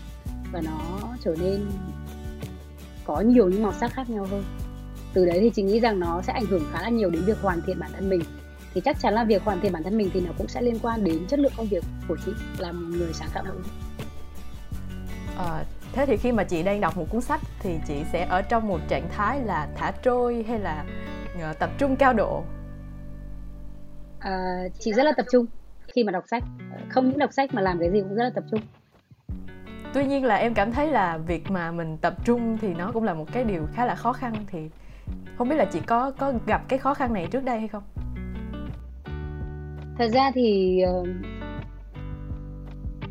và 0.53 0.61
nó 0.61 1.15
trở 1.25 1.37
nên 1.43 1.67
có 3.05 3.21
nhiều 3.21 3.49
những 3.49 3.63
màu 3.63 3.73
sắc 3.73 3.93
khác 3.93 4.11
nhau 4.11 4.27
hơn 4.31 4.45
từ 5.17 5.27
đấy 5.27 5.39
thì 5.41 5.51
chị 5.51 5.63
nghĩ 5.63 5.81
rằng 5.81 6.01
nó 6.01 6.23
sẽ 6.23 6.33
ảnh 6.33 6.47
hưởng 6.47 6.63
khá 6.73 6.83
là 6.83 6.89
nhiều 6.89 7.11
đến 7.11 7.23
việc 7.25 7.39
hoàn 7.43 7.61
thiện 7.63 7.79
bản 7.79 7.91
thân 7.95 8.09
mình. 8.09 8.21
Thì 8.75 8.81
chắc 8.81 8.97
chắn 9.01 9.15
là 9.15 9.25
việc 9.25 9.45
hoàn 9.45 9.61
thiện 9.61 9.73
bản 9.73 9.83
thân 9.83 9.99
mình 9.99 10.11
thì 10.13 10.21
nó 10.21 10.33
cũng 10.39 10.49
sẽ 10.49 10.63
liên 10.63 10.79
quan 10.83 11.05
đến 11.05 11.27
chất 11.29 11.39
lượng 11.39 11.53
công 11.57 11.67
việc 11.67 11.85
của 12.09 12.17
chị 12.27 12.33
làm 12.59 12.91
một 12.91 12.97
người 12.99 13.13
sáng 13.13 13.29
tạo 13.35 13.45
dung. 13.47 13.63
À, 15.39 15.65
thế 15.93 16.07
thì 16.07 16.17
khi 16.17 16.33
mà 16.33 16.45
chị 16.45 16.63
đang 16.63 16.81
đọc 16.81 16.97
một 16.97 17.07
cuốn 17.11 17.21
sách 17.21 17.41
thì 17.61 17.79
chị 17.89 17.95
sẽ 18.13 18.27
ở 18.31 18.43
trong 18.43 18.69
một 18.69 18.81
trạng 18.89 19.09
thái 19.09 19.41
là 19.41 19.69
thả 19.77 19.91
trôi 19.91 20.45
hay 20.49 20.59
là 20.59 20.85
uh, 21.51 21.59
tập 21.59 21.71
trung 21.79 21.97
cao 21.97 22.13
độ? 22.13 22.45
À, 24.19 24.63
chị 24.79 24.93
rất 24.93 25.03
là 25.03 25.13
tập 25.17 25.27
trung 25.33 25.47
khi 25.95 26.05
mà 26.05 26.13
đọc 26.13 26.25
sách. 26.31 26.43
Không 26.89 27.09
những 27.09 27.19
đọc 27.19 27.33
sách 27.33 27.55
mà 27.55 27.63
làm 27.63 27.79
cái 27.79 27.91
gì 27.93 28.01
cũng 28.01 28.15
rất 28.15 28.25
là 28.25 28.31
tập 28.35 28.45
trung. 28.51 28.61
Tuy 29.95 30.07
nhiên 30.07 30.25
là 30.25 30.37
em 30.37 30.55
cảm 30.55 30.73
thấy 30.73 30.91
là 30.91 31.19
việc 31.19 31.51
mà 31.51 31.73
mình 31.73 31.97
tập 31.97 32.15
trung 32.25 32.59
thì 32.61 32.75
nó 32.75 32.91
cũng 32.93 33.05
là 33.05 33.15
một 33.15 33.27
cái 33.33 33.45
điều 33.45 33.67
khá 33.75 33.87
là 33.87 33.95
khó 33.95 34.13
khăn 34.13 34.35
thì 34.47 34.59
không 35.39 35.49
biết 35.49 35.57
là 35.57 35.65
chị 35.65 35.81
có 35.87 36.11
có 36.19 36.33
gặp 36.47 36.63
cái 36.69 36.79
khó 36.79 36.95
khăn 36.95 37.13
này 37.13 37.29
trước 37.31 37.45
đây 37.45 37.59
hay 37.59 37.69
không? 37.69 37.83
Thật 39.99 40.09
ra 40.09 40.31
thì 40.35 40.81
ờ, 40.81 41.05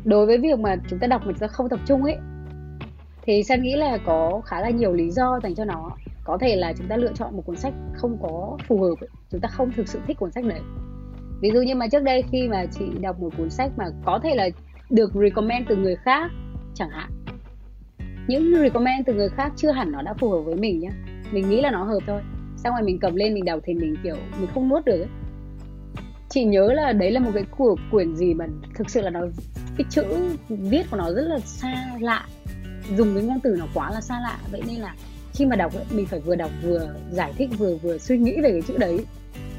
đối 0.04 0.26
với 0.26 0.38
việc 0.38 0.58
mà 0.58 0.76
chúng 0.88 0.98
ta 0.98 1.06
đọc 1.06 1.26
mình 1.26 1.36
ta 1.36 1.46
không 1.46 1.68
tập 1.68 1.80
trung 1.86 2.02
ấy, 2.02 2.16
thì 3.26 3.42
San 3.42 3.62
nghĩ 3.62 3.76
là 3.76 3.98
có 4.06 4.40
khá 4.44 4.60
là 4.60 4.70
nhiều 4.70 4.92
lý 4.92 5.10
do 5.10 5.40
dành 5.42 5.54
cho 5.54 5.64
nó. 5.64 5.90
Có 6.24 6.38
thể 6.40 6.56
là 6.56 6.72
chúng 6.78 6.88
ta 6.88 6.96
lựa 6.96 7.12
chọn 7.14 7.36
một 7.36 7.42
cuốn 7.46 7.56
sách 7.56 7.74
không 7.94 8.18
có 8.22 8.58
phù 8.68 8.82
hợp 8.82 8.94
ấy. 9.00 9.08
chúng 9.30 9.40
ta 9.40 9.48
không 9.48 9.72
thực 9.72 9.88
sự 9.88 10.00
thích 10.06 10.18
cuốn 10.18 10.30
sách 10.30 10.44
đấy. 10.44 10.60
Ví 11.40 11.50
dụ 11.54 11.60
như 11.62 11.74
mà 11.74 11.88
trước 11.88 12.02
đây 12.02 12.24
khi 12.30 12.48
mà 12.48 12.66
chị 12.66 12.84
đọc 13.00 13.20
một 13.20 13.30
cuốn 13.36 13.50
sách 13.50 13.70
mà 13.76 13.84
có 14.04 14.20
thể 14.22 14.34
là 14.34 14.48
được 14.90 15.12
recommend 15.14 15.68
từ 15.68 15.76
người 15.76 15.96
khác 15.96 16.30
chẳng 16.74 16.90
hạn. 16.90 17.10
Những 18.28 18.54
recommend 18.54 19.06
từ 19.06 19.14
người 19.14 19.28
khác 19.28 19.52
chưa 19.56 19.70
hẳn 19.70 19.92
nó 19.92 20.02
đã 20.02 20.14
phù 20.14 20.30
hợp 20.30 20.40
với 20.40 20.56
mình 20.56 20.80
nhá 20.80 20.90
mình 21.32 21.50
nghĩ 21.50 21.60
là 21.60 21.70
nó 21.70 21.84
hợp 21.84 22.00
thôi. 22.06 22.22
Xong 22.56 22.74
rồi 22.74 22.82
mình 22.82 22.98
cầm 22.98 23.16
lên 23.16 23.34
mình 23.34 23.44
đọc 23.44 23.60
thì 23.64 23.74
mình 23.74 23.96
kiểu 24.02 24.16
mình 24.40 24.48
không 24.54 24.68
nuốt 24.68 24.84
được 24.84 24.98
ấy. 24.98 25.08
Chị 26.28 26.44
nhớ 26.44 26.72
là 26.72 26.92
đấy 26.92 27.10
là 27.10 27.20
một 27.20 27.30
cái 27.34 27.44
của 27.56 27.76
quyển 27.90 28.16
gì 28.16 28.34
mà 28.34 28.46
thực 28.74 28.90
sự 28.90 29.00
là 29.00 29.10
nó 29.10 29.20
cái 29.76 29.84
chữ 29.90 30.04
viết 30.48 30.90
của 30.90 30.96
nó 30.96 31.12
rất 31.12 31.24
là 31.28 31.38
xa 31.38 31.90
lạ. 32.00 32.26
Dùng 32.96 33.14
cái 33.14 33.22
ngôn 33.22 33.40
từ 33.40 33.56
nó 33.58 33.66
quá 33.74 33.90
là 33.90 34.00
xa 34.00 34.20
lạ. 34.20 34.38
Vậy 34.52 34.62
nên 34.66 34.76
là 34.76 34.94
khi 35.32 35.46
mà 35.46 35.56
đọc 35.56 35.74
ấy, 35.74 35.84
mình 35.90 36.06
phải 36.06 36.20
vừa 36.20 36.34
đọc 36.34 36.50
vừa 36.62 36.94
giải 37.10 37.32
thích 37.38 37.50
vừa 37.58 37.76
vừa 37.76 37.98
suy 37.98 38.18
nghĩ 38.18 38.40
về 38.42 38.50
cái 38.50 38.62
chữ 38.62 38.76
đấy. 38.78 39.04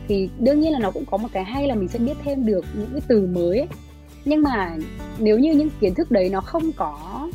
Thì 0.07 0.29
đương 0.39 0.59
nhiên 0.59 0.73
là 0.73 0.79
nó 0.79 0.91
cũng 0.91 1.05
có 1.05 1.17
một 1.17 1.27
cái 1.33 1.43
hay 1.43 1.67
là 1.67 1.75
mình 1.75 1.87
sẽ 1.87 1.99
biết 1.99 2.17
thêm 2.23 2.45
được 2.45 2.65
những 2.73 2.89
cái 2.91 3.01
từ 3.07 3.27
mới 3.27 3.59
ấy. 3.59 3.67
nhưng 4.25 4.41
mà 4.41 4.77
nếu 5.19 5.39
như 5.39 5.53
những 5.53 5.69
kiến 5.79 5.95
thức 5.95 6.11
đấy 6.11 6.29
nó 6.29 6.41
không 6.41 6.71
có 6.71 7.27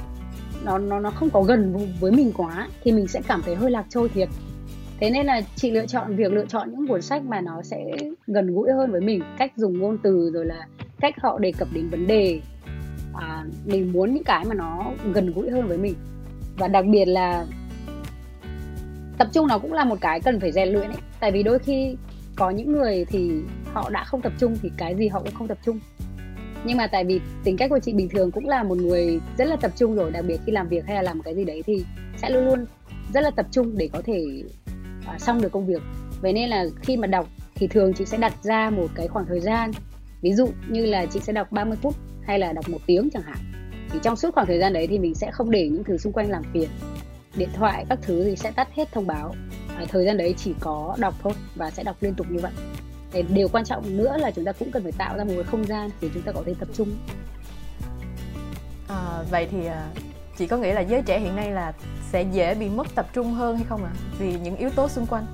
nó 0.64 0.78
nó 0.78 1.00
nó 1.00 1.10
không 1.10 1.30
có 1.30 1.42
gần 1.42 1.88
với 2.00 2.12
mình 2.12 2.32
quá 2.36 2.68
thì 2.82 2.92
mình 2.92 3.08
sẽ 3.08 3.20
cảm 3.28 3.42
thấy 3.44 3.54
hơi 3.54 3.70
lạc 3.70 3.84
trôi 3.88 4.08
thiệt. 4.08 4.28
Thế 5.00 5.10
nên 5.10 5.26
là 5.26 5.40
chị 5.56 5.70
lựa 5.70 5.86
chọn 5.86 6.16
việc 6.16 6.32
lựa 6.32 6.46
chọn 6.46 6.70
những 6.70 6.86
cuốn 6.88 7.02
sách 7.02 7.24
mà 7.24 7.40
nó 7.40 7.62
sẽ 7.62 7.84
gần 8.26 8.54
gũi 8.54 8.72
hơn 8.72 8.92
với 8.92 9.00
mình 9.00 9.22
cách 9.38 9.52
dùng 9.56 9.78
ngôn 9.78 9.98
từ 10.02 10.30
rồi 10.34 10.46
là 10.46 10.66
cách 11.00 11.14
họ 11.22 11.38
đề 11.38 11.52
cập 11.52 11.68
đến 11.72 11.88
vấn 11.88 12.06
đề 12.06 12.40
à, 13.14 13.44
mình 13.64 13.92
muốn 13.92 14.14
những 14.14 14.24
cái 14.24 14.44
mà 14.44 14.54
nó 14.54 14.92
gần 15.14 15.32
gũi 15.32 15.50
hơn 15.50 15.68
với 15.68 15.78
mình. 15.78 15.94
Và 16.58 16.68
đặc 16.68 16.84
biệt 16.86 17.04
là 17.04 17.46
tập 19.18 19.28
trung 19.32 19.46
nó 19.46 19.58
cũng 19.58 19.72
là 19.72 19.84
một 19.84 19.98
cái 20.00 20.20
cần 20.20 20.40
phải 20.40 20.52
rèn 20.52 20.68
luyện 20.68 20.86
ấy. 20.86 21.00
Tại 21.20 21.32
vì 21.32 21.42
đôi 21.42 21.58
khi 21.58 21.96
có 22.36 22.50
những 22.50 22.72
người 22.72 23.04
thì 23.04 23.30
họ 23.72 23.90
đã 23.90 24.04
không 24.04 24.22
tập 24.22 24.32
trung 24.38 24.56
thì 24.62 24.70
cái 24.76 24.94
gì 24.94 25.08
họ 25.08 25.20
cũng 25.20 25.34
không 25.34 25.48
tập 25.48 25.58
trung 25.64 25.78
nhưng 26.64 26.76
mà 26.76 26.86
tại 26.86 27.04
vì 27.04 27.20
tính 27.44 27.56
cách 27.56 27.70
của 27.70 27.78
chị 27.78 27.92
bình 27.92 28.08
thường 28.08 28.30
cũng 28.30 28.48
là 28.48 28.62
một 28.62 28.78
người 28.78 29.20
rất 29.38 29.44
là 29.44 29.56
tập 29.56 29.72
trung 29.76 29.94
rồi 29.94 30.10
đặc 30.10 30.24
biệt 30.28 30.40
khi 30.46 30.52
làm 30.52 30.68
việc 30.68 30.84
hay 30.86 30.96
là 30.96 31.02
làm 31.02 31.22
cái 31.22 31.34
gì 31.34 31.44
đấy 31.44 31.62
thì 31.66 31.84
sẽ 32.16 32.30
luôn 32.30 32.44
luôn 32.44 32.64
rất 33.14 33.20
là 33.20 33.30
tập 33.30 33.46
trung 33.50 33.78
để 33.78 33.88
có 33.92 34.02
thể 34.04 34.42
uh, 35.14 35.20
xong 35.20 35.42
được 35.42 35.52
công 35.52 35.66
việc. 35.66 35.82
Vậy 36.20 36.32
nên 36.32 36.48
là 36.48 36.64
khi 36.82 36.96
mà 36.96 37.06
đọc 37.06 37.28
thì 37.54 37.66
thường 37.66 37.92
chị 37.94 38.04
sẽ 38.04 38.18
đặt 38.18 38.32
ra 38.42 38.70
một 38.70 38.86
cái 38.94 39.08
khoảng 39.08 39.26
thời 39.26 39.40
gian 39.40 39.70
ví 40.22 40.32
dụ 40.32 40.48
như 40.68 40.86
là 40.86 41.06
chị 41.06 41.20
sẽ 41.20 41.32
đọc 41.32 41.52
30 41.52 41.78
phút 41.82 41.94
hay 42.22 42.38
là 42.38 42.52
đọc 42.52 42.68
một 42.68 42.80
tiếng 42.86 43.08
chẳng 43.12 43.22
hạn. 43.22 43.38
Thì 43.90 43.98
trong 44.02 44.16
suốt 44.16 44.34
khoảng 44.34 44.46
thời 44.46 44.58
gian 44.58 44.72
đấy 44.72 44.86
thì 44.86 44.98
mình 44.98 45.14
sẽ 45.14 45.30
không 45.30 45.50
để 45.50 45.68
những 45.68 45.84
thứ 45.84 45.98
xung 45.98 46.12
quanh 46.12 46.30
làm 46.30 46.42
phiền. 46.52 46.68
Điện 47.36 47.48
thoại 47.54 47.84
các 47.88 47.98
thứ 48.02 48.24
thì 48.24 48.36
sẽ 48.36 48.50
tắt 48.50 48.68
hết 48.74 48.92
thông 48.92 49.06
báo. 49.06 49.34
À, 49.76 49.84
thời 49.88 50.04
gian 50.04 50.16
đấy 50.16 50.34
chỉ 50.36 50.54
có 50.60 50.96
đọc 50.98 51.14
thôi 51.22 51.32
và 51.54 51.70
sẽ 51.70 51.82
đọc 51.84 51.96
liên 52.00 52.14
tục 52.14 52.26
như 52.30 52.38
vậy 52.38 52.52
để 53.12 53.22
điều 53.22 53.48
quan 53.48 53.64
trọng 53.64 53.96
nữa 53.96 54.16
là 54.16 54.30
chúng 54.30 54.44
ta 54.44 54.52
cũng 54.52 54.70
cần 54.70 54.82
phải 54.82 54.92
tạo 54.92 55.16
ra 55.16 55.24
một 55.24 55.32
cái 55.34 55.44
không 55.44 55.64
gian 55.64 55.90
để 56.00 56.08
chúng 56.14 56.22
ta 56.22 56.32
có 56.32 56.42
thể 56.46 56.54
tập 56.58 56.68
trung. 56.74 56.88
À, 58.88 59.22
vậy 59.30 59.48
thì 59.50 59.66
à, 59.66 59.88
chị 60.38 60.46
có 60.46 60.56
nghĩ 60.56 60.72
là 60.72 60.80
giới 60.80 61.02
trẻ 61.02 61.20
hiện 61.20 61.36
nay 61.36 61.50
là 61.50 61.72
sẽ 62.12 62.22
dễ 62.32 62.54
bị 62.54 62.68
mất 62.68 62.86
tập 62.94 63.06
trung 63.12 63.32
hơn 63.32 63.56
hay 63.56 63.64
không 63.68 63.84
ạ? 63.84 63.92
À? 63.94 64.00
vì 64.18 64.38
những 64.38 64.56
yếu 64.56 64.70
tố 64.70 64.88
xung 64.88 65.06
quanh. 65.06 65.26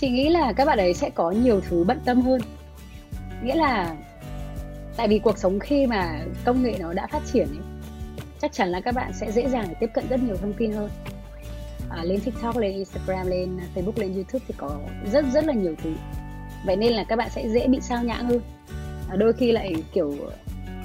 Chị 0.00 0.10
nghĩ 0.10 0.28
là 0.28 0.52
các 0.52 0.64
bạn 0.64 0.78
ấy 0.78 0.94
sẽ 0.94 1.10
có 1.10 1.30
nhiều 1.30 1.60
thứ 1.68 1.84
bận 1.84 2.00
tâm 2.04 2.20
hơn. 2.20 2.40
Nghĩa 3.42 3.54
là 3.54 3.96
tại 4.96 5.08
vì 5.08 5.18
cuộc 5.18 5.38
sống 5.38 5.60
khi 5.60 5.86
mà 5.86 6.20
công 6.44 6.62
nghệ 6.62 6.76
nó 6.80 6.92
đã 6.92 7.06
phát 7.06 7.22
triển 7.32 7.48
ấy, 7.48 7.64
chắc 8.40 8.52
chắn 8.52 8.68
là 8.68 8.80
các 8.80 8.94
bạn 8.94 9.12
sẽ 9.12 9.32
dễ 9.32 9.48
dàng 9.48 9.66
để 9.68 9.74
tiếp 9.80 9.90
cận 9.94 10.08
rất 10.08 10.20
nhiều 10.22 10.36
thông 10.36 10.52
tin 10.52 10.72
hơn 10.72 10.90
à, 11.90 12.04
lên 12.04 12.20
tiktok 12.20 12.56
lên 12.56 12.74
instagram 12.74 13.26
lên 13.26 13.56
facebook 13.74 13.92
lên 13.96 14.14
youtube 14.14 14.44
thì 14.48 14.54
có 14.56 14.78
rất 15.12 15.24
rất 15.32 15.44
là 15.44 15.52
nhiều 15.52 15.74
thứ. 15.82 15.90
Vậy 16.66 16.76
nên 16.76 16.92
là 16.92 17.04
các 17.04 17.16
bạn 17.16 17.30
sẽ 17.30 17.48
dễ 17.48 17.68
bị 17.68 17.80
sao 17.80 18.04
nhãng 18.04 18.28
hơn. 18.28 18.40
À, 19.08 19.16
đôi 19.16 19.32
khi 19.32 19.52
lại 19.52 19.74
kiểu 19.92 20.14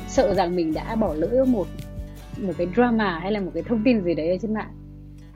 sợ 0.07 0.33
rằng 0.33 0.55
mình 0.55 0.73
đã 0.73 0.95
bỏ 0.95 1.13
lỡ 1.13 1.45
một 1.47 1.67
một 2.37 2.53
cái 2.57 2.67
drama 2.75 3.19
hay 3.19 3.31
là 3.31 3.39
một 3.39 3.51
cái 3.53 3.63
thông 3.63 3.81
tin 3.85 4.03
gì 4.03 4.13
đấy 4.13 4.29
ở 4.29 4.37
trên 4.41 4.53
mạng. 4.53 4.71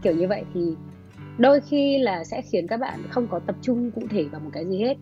Kiểu 0.02 0.16
như 0.16 0.28
vậy 0.28 0.44
thì 0.54 0.62
đôi 1.38 1.62
khi 1.62 1.98
là 1.98 2.24
sẽ 2.24 2.42
khiến 2.42 2.68
các 2.68 2.80
bạn 2.80 3.04
không 3.10 3.28
có 3.28 3.40
tập 3.40 3.56
trung 3.62 3.92
cụ 3.92 4.02
thể 4.10 4.24
vào 4.24 4.42
một 4.42 4.50
cái 4.54 4.66
gì 4.66 4.80
hết. 4.80 4.98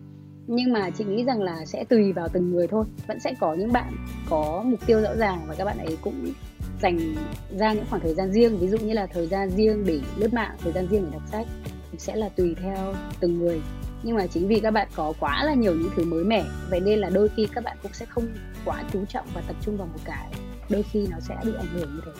Nhưng 0.46 0.72
mà 0.72 0.90
chị 0.90 1.04
nghĩ 1.04 1.24
rằng 1.24 1.42
là 1.42 1.64
sẽ 1.64 1.84
tùy 1.84 2.12
vào 2.12 2.28
từng 2.28 2.50
người 2.50 2.66
thôi. 2.66 2.84
Vẫn 3.06 3.20
sẽ 3.20 3.34
có 3.40 3.54
những 3.54 3.72
bạn 3.72 3.92
có 4.30 4.62
mục 4.66 4.86
tiêu 4.86 5.00
rõ 5.00 5.14
ràng 5.16 5.40
và 5.46 5.54
các 5.54 5.64
bạn 5.64 5.78
ấy 5.78 5.98
cũng 6.02 6.32
dành 6.80 7.14
ra 7.58 7.72
những 7.72 7.84
khoảng 7.90 8.02
thời 8.02 8.14
gian 8.14 8.32
riêng 8.32 8.58
ví 8.58 8.68
dụ 8.68 8.78
như 8.78 8.92
là 8.92 9.06
thời 9.06 9.26
gian 9.26 9.50
riêng 9.50 9.84
để 9.86 10.00
lướt 10.16 10.34
mạng 10.34 10.56
thời 10.62 10.72
gian 10.72 10.86
riêng 10.86 11.02
để 11.04 11.10
đọc 11.12 11.22
sách 11.32 11.46
thì 11.92 11.98
sẽ 11.98 12.16
là 12.16 12.28
tùy 12.28 12.54
theo 12.62 12.94
từng 13.20 13.38
người. 13.38 13.60
Nhưng 14.02 14.16
mà 14.16 14.26
chính 14.26 14.48
vì 14.48 14.60
các 14.60 14.70
bạn 14.70 14.88
có 14.94 15.12
quá 15.20 15.44
là 15.44 15.54
nhiều 15.54 15.74
những 15.74 15.90
thứ 15.96 16.04
mới 16.04 16.24
mẻ 16.24 16.44
vậy 16.70 16.80
nên 16.80 16.98
là 16.98 17.10
đôi 17.10 17.28
khi 17.36 17.48
các 17.54 17.64
bạn 17.64 17.76
cũng 17.82 17.92
sẽ 17.92 18.06
không 18.06 18.28
quá 18.64 18.82
chú 18.92 19.04
trọng 19.08 19.26
và 19.34 19.42
tập 19.46 19.56
trung 19.60 19.76
vào 19.76 19.86
một 19.86 20.00
cái 20.04 20.28
đôi 20.70 20.82
khi 20.82 21.06
nó 21.10 21.16
sẽ 21.20 21.36
bị 21.44 21.52
ảnh 21.58 21.66
hưởng 21.74 21.94
như 21.94 22.00
thế. 22.06 22.12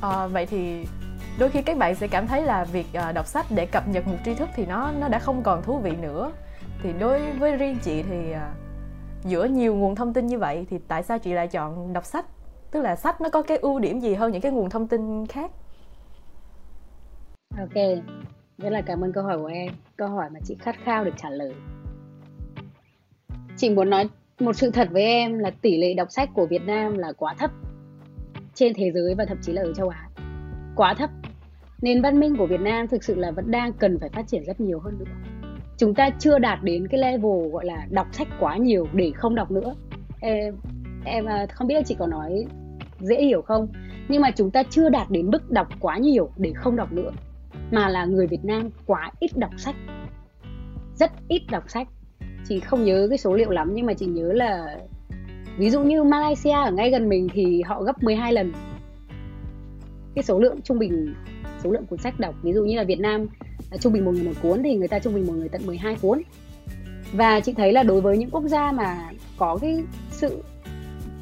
À, 0.00 0.26
vậy 0.26 0.46
thì 0.46 0.84
đôi 1.38 1.50
khi 1.50 1.62
các 1.62 1.78
bạn 1.78 1.94
sẽ 1.94 2.08
cảm 2.08 2.26
thấy 2.26 2.42
là 2.42 2.64
việc 2.64 2.86
ờ, 2.92 3.12
đọc 3.12 3.26
sách 3.26 3.46
để 3.50 3.66
cập 3.66 3.88
nhật 3.88 4.06
một 4.06 4.16
tri 4.24 4.34
thức 4.34 4.48
thì 4.56 4.66
nó 4.66 4.92
nó 5.00 5.08
đã 5.08 5.18
không 5.18 5.42
còn 5.42 5.62
thú 5.62 5.78
vị 5.78 5.90
nữa. 5.90 6.32
Thì 6.82 6.92
đối 6.98 7.32
với 7.32 7.56
riêng 7.56 7.78
chị 7.82 8.02
thì 8.02 8.32
ờ, 8.32 8.50
giữa 9.24 9.44
nhiều 9.44 9.74
nguồn 9.74 9.94
thông 9.94 10.12
tin 10.12 10.26
như 10.26 10.38
vậy 10.38 10.66
thì 10.70 10.78
tại 10.88 11.02
sao 11.02 11.18
chị 11.18 11.32
lại 11.32 11.48
chọn 11.48 11.92
đọc 11.92 12.04
sách? 12.04 12.26
Tức 12.74 12.82
là 12.82 12.96
sách 12.96 13.20
nó 13.20 13.28
có 13.28 13.42
cái 13.42 13.58
ưu 13.58 13.78
điểm 13.78 14.00
gì 14.00 14.14
hơn 14.14 14.32
những 14.32 14.40
cái 14.40 14.52
nguồn 14.52 14.70
thông 14.70 14.88
tin 14.88 15.26
khác? 15.26 15.50
Ok, 17.58 17.74
rất 18.58 18.70
là 18.70 18.80
cảm 18.80 19.04
ơn 19.04 19.12
câu 19.12 19.24
hỏi 19.24 19.38
của 19.38 19.46
em. 19.46 19.72
Câu 19.96 20.08
hỏi 20.08 20.30
mà 20.30 20.40
chị 20.44 20.56
khát 20.60 20.76
khao 20.84 21.04
được 21.04 21.14
trả 21.16 21.30
lời. 21.30 21.52
Chị 23.56 23.70
muốn 23.70 23.90
nói 23.90 24.08
một 24.40 24.52
sự 24.52 24.70
thật 24.70 24.88
với 24.90 25.02
em 25.02 25.38
là 25.38 25.50
tỷ 25.50 25.78
lệ 25.78 25.94
đọc 25.94 26.08
sách 26.10 26.28
của 26.34 26.46
Việt 26.46 26.62
Nam 26.66 26.98
là 26.98 27.12
quá 27.12 27.34
thấp. 27.38 27.50
Trên 28.54 28.72
thế 28.76 28.90
giới 28.94 29.14
và 29.14 29.24
thậm 29.24 29.38
chí 29.42 29.52
là 29.52 29.62
ở 29.62 29.72
châu 29.72 29.88
Á. 29.88 30.08
Quá 30.76 30.94
thấp. 30.94 31.10
Nền 31.82 32.02
văn 32.02 32.20
minh 32.20 32.36
của 32.36 32.46
Việt 32.46 32.60
Nam 32.60 32.88
thực 32.88 33.04
sự 33.04 33.14
là 33.14 33.30
vẫn 33.30 33.50
đang 33.50 33.72
cần 33.72 33.98
phải 34.00 34.08
phát 34.08 34.28
triển 34.28 34.44
rất 34.44 34.60
nhiều 34.60 34.80
hơn 34.80 34.98
nữa. 34.98 35.12
Chúng 35.78 35.94
ta 35.94 36.10
chưa 36.18 36.38
đạt 36.38 36.58
đến 36.62 36.88
cái 36.88 37.00
level 37.00 37.50
gọi 37.52 37.64
là 37.64 37.86
đọc 37.90 38.06
sách 38.12 38.28
quá 38.40 38.56
nhiều 38.56 38.86
để 38.92 39.12
không 39.14 39.34
đọc 39.34 39.50
nữa. 39.50 39.74
Em 40.20 40.54
em 41.04 41.24
à, 41.24 41.46
không 41.52 41.66
biết 41.66 41.74
là 41.74 41.82
chị 41.86 41.96
có 41.98 42.06
nói 42.06 42.46
dễ 43.00 43.24
hiểu 43.24 43.42
không? 43.42 43.68
Nhưng 44.08 44.22
mà 44.22 44.30
chúng 44.30 44.50
ta 44.50 44.62
chưa 44.70 44.88
đạt 44.88 45.10
đến 45.10 45.30
mức 45.30 45.50
đọc 45.50 45.68
quá 45.80 45.98
nhiều 45.98 46.30
để 46.36 46.52
không 46.54 46.76
đọc 46.76 46.92
nữa. 46.92 47.10
Mà 47.70 47.88
là 47.88 48.04
người 48.04 48.26
Việt 48.26 48.44
Nam 48.44 48.70
quá 48.86 49.10
ít 49.20 49.30
đọc 49.36 49.50
sách. 49.58 49.74
Rất 50.96 51.12
ít 51.28 51.42
đọc 51.50 51.64
sách. 51.70 51.88
Chị 52.48 52.60
không 52.60 52.84
nhớ 52.84 53.06
cái 53.08 53.18
số 53.18 53.34
liệu 53.34 53.50
lắm, 53.50 53.70
nhưng 53.74 53.86
mà 53.86 53.94
chị 53.94 54.06
nhớ 54.06 54.32
là 54.32 54.78
ví 55.58 55.70
dụ 55.70 55.80
như 55.80 56.04
Malaysia 56.04 56.52
ở 56.52 56.70
ngay 56.70 56.90
gần 56.90 57.08
mình 57.08 57.28
thì 57.32 57.62
họ 57.62 57.82
gấp 57.82 58.02
12 58.02 58.32
lần. 58.32 58.52
Cái 60.14 60.22
số 60.22 60.38
lượng 60.38 60.60
trung 60.64 60.78
bình, 60.78 61.14
số 61.64 61.70
lượng 61.70 61.86
cuốn 61.86 61.98
sách 61.98 62.20
đọc, 62.20 62.34
ví 62.42 62.52
dụ 62.52 62.64
như 62.64 62.76
là 62.76 62.84
Việt 62.84 63.00
Nam 63.00 63.26
à, 63.70 63.76
trung 63.80 63.92
bình 63.92 64.04
một 64.04 64.12
người 64.12 64.24
một 64.24 64.32
cuốn 64.42 64.62
thì 64.62 64.74
người 64.74 64.88
ta 64.88 64.98
trung 64.98 65.14
bình 65.14 65.26
một 65.26 65.32
người 65.32 65.48
tận 65.48 65.66
12 65.66 65.96
cuốn. 66.02 66.22
Và 67.12 67.40
chị 67.40 67.52
thấy 67.52 67.72
là 67.72 67.82
đối 67.82 68.00
với 68.00 68.18
những 68.18 68.30
quốc 68.30 68.44
gia 68.46 68.72
mà 68.72 69.10
có 69.38 69.58
cái 69.60 69.82
sự 70.10 70.42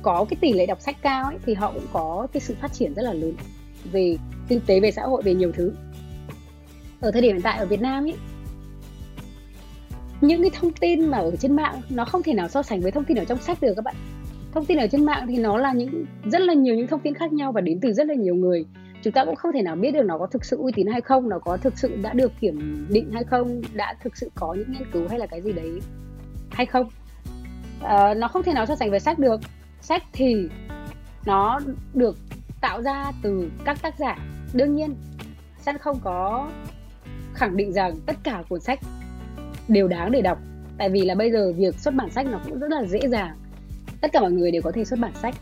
có 0.03 0.25
cái 0.31 0.37
tỷ 0.41 0.53
lệ 0.53 0.67
đọc 0.67 0.81
sách 0.81 0.97
cao 1.03 1.25
ấy, 1.25 1.37
thì 1.47 1.55
họ 1.55 1.73
cũng 1.73 1.87
có 1.93 2.27
cái 2.33 2.41
sự 2.41 2.55
phát 2.61 2.73
triển 2.73 2.95
rất 2.95 3.03
là 3.03 3.13
lớn 3.13 3.33
về 3.93 4.17
kinh 4.49 4.61
tế 4.67 4.81
về 4.81 4.91
xã 4.91 5.03
hội 5.03 5.23
về 5.23 5.35
nhiều 5.35 5.53
thứ. 5.53 5.73
Ở 7.01 7.11
thời 7.11 7.23
điểm 7.23 7.33
hiện 7.33 7.43
tại 7.43 7.59
ở 7.59 7.67
Việt 7.67 7.81
Nam 7.81 8.05
ấy 8.05 8.15
những 10.21 10.43
cái 10.43 10.51
thông 10.61 10.73
tin 10.73 11.07
mà 11.07 11.19
ở 11.19 11.37
trên 11.37 11.57
mạng 11.57 11.81
nó 11.91 12.05
không 12.05 12.23
thể 12.23 12.35
nào 12.35 12.49
so 12.49 12.63
sánh 12.63 12.81
với 12.81 12.91
thông 12.91 13.05
tin 13.05 13.17
ở 13.17 13.25
trong 13.25 13.39
sách 13.39 13.61
được 13.61 13.73
các 13.77 13.85
bạn. 13.85 13.95
Thông 14.53 14.67
tin 14.67 14.79
ở 14.79 14.87
trên 14.87 15.05
mạng 15.05 15.27
thì 15.29 15.39
nó 15.39 15.59
là 15.59 15.73
những 15.73 16.05
rất 16.25 16.41
là 16.41 16.55
nhiều 16.55 16.75
những 16.75 16.87
thông 16.87 17.01
tin 17.01 17.15
khác 17.15 17.33
nhau 17.33 17.53
và 17.53 17.61
đến 17.61 17.79
từ 17.83 17.93
rất 17.93 18.07
là 18.07 18.15
nhiều 18.15 18.35
người. 18.35 18.65
Chúng 19.03 19.13
ta 19.13 19.25
cũng 19.25 19.37
không 19.37 19.53
thể 19.53 19.63
nào 19.63 19.77
biết 19.77 19.91
được 19.91 20.03
nó 20.05 20.19
có 20.19 20.27
thực 20.27 20.45
sự 20.45 20.57
uy 20.57 20.73
tín 20.75 20.87
hay 20.87 21.01
không 21.01 21.29
nó 21.29 21.39
có 21.39 21.57
thực 21.57 21.79
sự 21.79 21.97
đã 22.03 22.13
được 22.13 22.33
kiểm 22.41 22.87
định 22.91 23.11
hay 23.13 23.25
không 23.25 23.63
đã 23.75 23.95
thực 24.05 24.17
sự 24.17 24.31
có 24.35 24.55
những 24.55 24.73
nghiên 24.73 24.91
cứu 24.93 25.09
hay 25.09 25.19
là 25.19 25.27
cái 25.27 25.43
gì 25.43 25.53
đấy 25.53 25.81
hay 26.51 26.67
không. 26.67 26.89
À, 27.83 28.15
nó 28.15 28.29
không 28.29 28.43
thể 28.43 28.53
nào 28.53 28.67
so 28.67 28.77
sánh 28.77 28.91
với 28.91 29.01
sách 29.01 29.19
được 29.19 29.41
sách 29.83 30.03
thì 30.13 30.49
nó 31.27 31.61
được 31.95 32.17
tạo 32.61 32.83
ra 32.83 33.13
từ 33.23 33.51
các 33.65 33.83
tác 33.83 33.99
giả. 33.99 34.19
Đương 34.53 34.75
nhiên, 34.75 34.95
sách 35.61 35.81
không 35.81 36.01
có 36.05 36.51
khẳng 37.35 37.57
định 37.57 37.73
rằng 37.73 37.97
tất 38.07 38.17
cả 38.23 38.43
cuốn 38.49 38.61
sách 38.61 38.81
đều 39.69 39.89
đáng 39.89 40.13
để 40.13 40.23
đọc. 40.23 40.39
Tại 40.79 40.89
vì 40.89 41.01
là 41.01 41.15
bây 41.15 41.33
giờ 41.33 41.53
việc 41.57 41.79
xuất 41.79 41.95
bản 41.95 42.11
sách 42.11 42.27
nó 42.27 42.41
cũng 42.45 42.59
rất 42.59 42.71
là 42.71 42.85
dễ 42.85 43.01
dàng. 43.09 43.37
Tất 44.01 44.13
cả 44.13 44.21
mọi 44.21 44.33
người 44.33 44.51
đều 44.51 44.63
có 44.63 44.73
thể 44.73 44.85
xuất 44.85 44.99
bản 44.99 45.13
sách. 45.23 45.35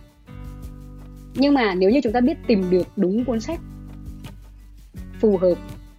Nhưng 1.34 1.54
mà 1.54 1.74
nếu 1.74 1.90
như 1.90 2.00
chúng 2.02 2.12
ta 2.12 2.20
biết 2.20 2.36
tìm 2.46 2.70
được 2.70 2.86
đúng 2.96 3.24
cuốn 3.24 3.40
sách, 3.40 3.60
phù 5.20 5.36
hợp 5.36 5.54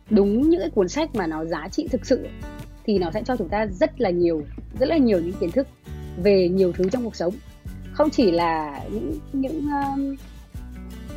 đúng 0.09 0.49
những 0.49 0.61
cái 0.61 0.69
cuốn 0.69 0.89
sách 0.89 1.15
mà 1.15 1.27
nó 1.27 1.45
giá 1.45 1.67
trị 1.71 1.87
thực 1.91 2.05
sự, 2.05 2.27
thì 2.85 2.99
nó 2.99 3.11
sẽ 3.11 3.23
cho 3.25 3.37
chúng 3.37 3.49
ta 3.49 3.65
rất 3.65 4.01
là 4.01 4.09
nhiều, 4.09 4.41
rất 4.79 4.89
là 4.89 4.97
nhiều 4.97 5.19
những 5.19 5.35
kiến 5.39 5.51
thức 5.51 5.67
về 6.23 6.49
nhiều 6.49 6.71
thứ 6.71 6.89
trong 6.89 7.03
cuộc 7.03 7.15
sống 7.15 7.33
không 8.01 8.09
chỉ 8.09 8.31
là 8.31 8.81
những 8.91 9.19
những 9.33 9.61
um, 9.61 10.15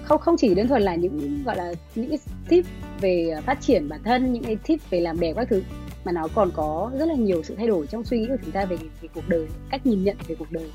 không 0.05 0.21
không 0.21 0.37
chỉ 0.37 0.55
đơn 0.55 0.69
thuần 0.69 0.83
là 0.83 0.95
những 0.95 1.43
gọi 1.45 1.57
là 1.57 1.73
những 1.95 2.09
cái 2.09 2.19
tip 2.49 2.65
về 3.01 3.35
phát 3.47 3.61
triển 3.61 3.89
bản 3.89 4.01
thân 4.05 4.33
những 4.33 4.45
cái 4.45 4.57
tip 4.57 4.91
về 4.91 5.01
làm 5.01 5.21
đẹp 5.21 5.33
các 5.37 5.49
thứ 5.51 5.63
mà 6.05 6.13
nó 6.13 6.29
còn 6.35 6.51
có 6.55 6.91
rất 6.99 7.09
là 7.09 7.15
nhiều 7.15 7.43
sự 7.43 7.55
thay 7.55 7.67
đổi 7.67 7.87
trong 7.87 8.05
suy 8.05 8.19
nghĩ 8.19 8.27
của 8.27 8.37
chúng 8.43 8.51
ta 8.51 8.65
về, 8.65 8.77
về 9.03 9.09
cuộc 9.15 9.29
đời 9.29 9.47
cách 9.71 9.87
nhìn 9.87 10.05
nhận 10.05 10.17
về 10.29 10.35
cuộc 10.39 10.53
đời. 10.53 10.71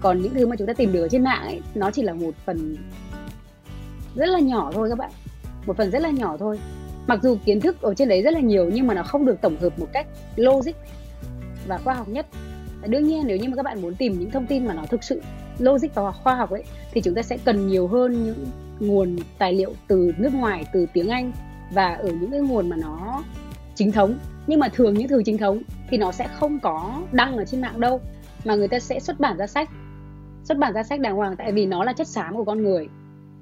Còn 0.00 0.22
những 0.22 0.34
thứ 0.34 0.46
mà 0.46 0.56
chúng 0.56 0.66
ta 0.66 0.72
tìm 0.72 0.92
được 0.92 1.02
ở 1.02 1.08
trên 1.08 1.24
mạng 1.24 1.42
ấy 1.42 1.60
nó 1.74 1.90
chỉ 1.90 2.02
là 2.02 2.12
một 2.12 2.34
phần 2.46 2.76
rất 4.14 4.26
là 4.26 4.38
nhỏ 4.38 4.70
thôi 4.74 4.88
các 4.88 4.98
bạn. 4.98 5.10
Một 5.66 5.76
phần 5.76 5.90
rất 5.90 6.02
là 6.02 6.10
nhỏ 6.10 6.36
thôi. 6.36 6.58
Mặc 7.06 7.18
dù 7.22 7.36
kiến 7.44 7.60
thức 7.60 7.82
ở 7.82 7.94
trên 7.94 8.08
đấy 8.08 8.22
rất 8.22 8.30
là 8.30 8.40
nhiều 8.40 8.70
nhưng 8.74 8.86
mà 8.86 8.94
nó 8.94 9.02
không 9.02 9.26
được 9.26 9.40
tổng 9.40 9.56
hợp 9.56 9.78
một 9.78 9.88
cách 9.92 10.06
logic 10.36 10.74
và 11.66 11.78
khoa 11.78 11.94
học 11.94 12.08
nhất. 12.08 12.26
Đương 12.86 13.08
nhiên 13.08 13.22
nếu 13.26 13.36
như 13.36 13.48
mà 13.48 13.56
các 13.56 13.62
bạn 13.62 13.82
muốn 13.82 13.94
tìm 13.94 14.18
những 14.18 14.30
thông 14.30 14.46
tin 14.46 14.66
mà 14.66 14.74
nó 14.74 14.86
thực 14.86 15.04
sự 15.04 15.20
logic 15.58 15.94
và 15.94 16.12
khoa 16.12 16.34
học 16.34 16.50
ấy, 16.50 16.64
thì 16.92 17.00
chúng 17.00 17.14
ta 17.14 17.22
sẽ 17.22 17.38
cần 17.44 17.66
nhiều 17.66 17.88
hơn 17.88 18.24
những 18.24 18.46
nguồn 18.80 19.16
tài 19.38 19.52
liệu 19.52 19.74
từ 19.88 20.12
nước 20.18 20.34
ngoài, 20.34 20.64
từ 20.72 20.86
tiếng 20.92 21.08
anh 21.08 21.32
và 21.72 21.94
ở 21.94 22.08
những 22.08 22.30
cái 22.30 22.40
nguồn 22.40 22.68
mà 22.68 22.76
nó 22.76 23.22
chính 23.74 23.92
thống. 23.92 24.18
Nhưng 24.46 24.60
mà 24.60 24.68
thường 24.68 24.94
những 24.94 25.08
thứ 25.08 25.22
chính 25.24 25.38
thống 25.38 25.62
thì 25.90 25.96
nó 25.96 26.12
sẽ 26.12 26.28
không 26.28 26.58
có 26.58 27.02
đăng 27.12 27.36
ở 27.36 27.44
trên 27.44 27.60
mạng 27.60 27.80
đâu, 27.80 28.00
mà 28.44 28.54
người 28.54 28.68
ta 28.68 28.78
sẽ 28.78 29.00
xuất 29.00 29.20
bản 29.20 29.36
ra 29.36 29.46
sách. 29.46 29.70
Xuất 30.44 30.58
bản 30.58 30.72
ra 30.72 30.82
sách 30.82 31.00
đàng 31.00 31.16
hoàng 31.16 31.36
tại 31.36 31.52
vì 31.52 31.66
nó 31.66 31.84
là 31.84 31.92
chất 31.92 32.08
xám 32.08 32.36
của 32.36 32.44
con 32.44 32.62
người. 32.62 32.88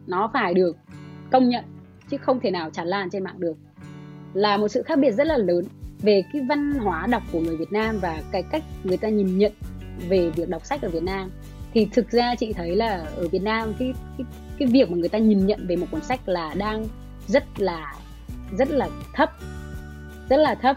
Nó 0.06 0.30
phải 0.33 0.54
được 0.54 0.76
công 1.30 1.49
nhận, 1.49 1.64
chứ 2.11 2.16
không 2.16 2.40
thể 2.40 2.50
nào 2.50 2.71
tràn 2.71 2.87
lan 2.87 3.11
trên 3.11 3.25
mạng 3.25 3.40
được. 3.40 3.56
Là 4.35 4.56
một 4.56 4.68
sự 4.68 4.83
khác 4.83 4.99
biệt 4.99 5.11
rất 5.11 5.26
là 5.26 5.37
lớn 5.37 5.64
về 6.02 6.23
cái 6.33 6.42
văn 6.49 6.73
hóa 6.73 7.06
đọc 7.06 7.23
của 7.33 7.40
người 7.40 7.56
Việt 7.56 7.73
Nam 7.73 7.99
và 8.00 8.23
cái 8.33 8.42
cách 8.42 8.62
người 8.85 8.97
ta 8.97 9.09
nhìn 9.09 9.38
nhận 9.38 9.52
về 10.09 10.30
việc 10.30 10.49
đọc 10.49 10.66
sách 10.66 10.83
ở 10.83 10.88
Việt 10.88 11.02
Nam 11.02 11.30
thì 11.74 11.88
thực 11.92 12.10
ra 12.10 12.34
chị 12.34 12.52
thấy 12.52 12.76
là 12.76 13.06
ở 13.16 13.28
Việt 13.28 13.42
Nam 13.42 13.74
cái 13.78 13.92
cái 14.18 14.26
cái 14.58 14.68
việc 14.68 14.90
mà 14.90 14.96
người 14.96 15.08
ta 15.08 15.18
nhìn 15.18 15.46
nhận 15.46 15.66
về 15.66 15.76
một 15.76 15.86
cuốn 15.90 16.00
sách 16.00 16.28
là 16.28 16.54
đang 16.58 16.86
rất 17.26 17.44
là 17.56 17.94
rất 18.58 18.70
là 18.70 18.88
thấp, 19.14 19.30
rất 20.30 20.36
là 20.36 20.54
thấp. 20.54 20.76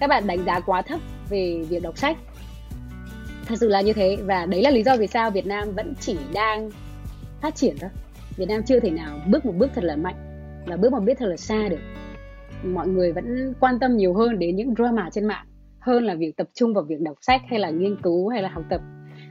Các 0.00 0.06
bạn 0.06 0.26
đánh 0.26 0.44
giá 0.46 0.60
quá 0.60 0.82
thấp 0.82 1.00
về 1.30 1.64
việc 1.68 1.82
đọc 1.82 1.98
sách. 1.98 2.16
Thật 3.46 3.54
sự 3.60 3.68
là 3.68 3.80
như 3.80 3.92
thế 3.92 4.16
và 4.22 4.46
đấy 4.46 4.62
là 4.62 4.70
lý 4.70 4.82
do 4.82 4.96
vì 4.96 5.06
sao 5.06 5.30
Việt 5.30 5.46
Nam 5.46 5.72
vẫn 5.74 5.94
chỉ 6.00 6.16
đang 6.34 6.70
phát 7.40 7.54
triển 7.54 7.76
thôi. 7.80 7.90
Việt 8.36 8.48
Nam 8.48 8.62
chưa 8.66 8.80
thể 8.80 8.90
nào 8.90 9.18
bước 9.26 9.46
một 9.46 9.54
bước 9.58 9.70
thật 9.74 9.84
là 9.84 9.96
mạnh 9.96 10.16
và 10.66 10.76
bước 10.76 10.92
một 10.92 11.00
bước 11.06 11.14
thật 11.18 11.26
là 11.26 11.36
xa 11.36 11.68
được. 11.68 11.80
Mọi 12.64 12.88
người 12.88 13.12
vẫn 13.12 13.54
quan 13.60 13.78
tâm 13.78 13.96
nhiều 13.96 14.14
hơn 14.14 14.38
đến 14.38 14.56
những 14.56 14.74
drama 14.74 15.10
trên 15.12 15.24
mạng 15.24 15.46
hơn 15.80 16.04
là 16.04 16.14
việc 16.14 16.36
tập 16.36 16.48
trung 16.54 16.74
vào 16.74 16.84
việc 16.84 17.00
đọc 17.00 17.16
sách 17.20 17.40
hay 17.50 17.58
là 17.58 17.70
nghiên 17.70 18.02
cứu 18.02 18.28
hay 18.28 18.42
là 18.42 18.48
học 18.48 18.64
tập 18.70 18.80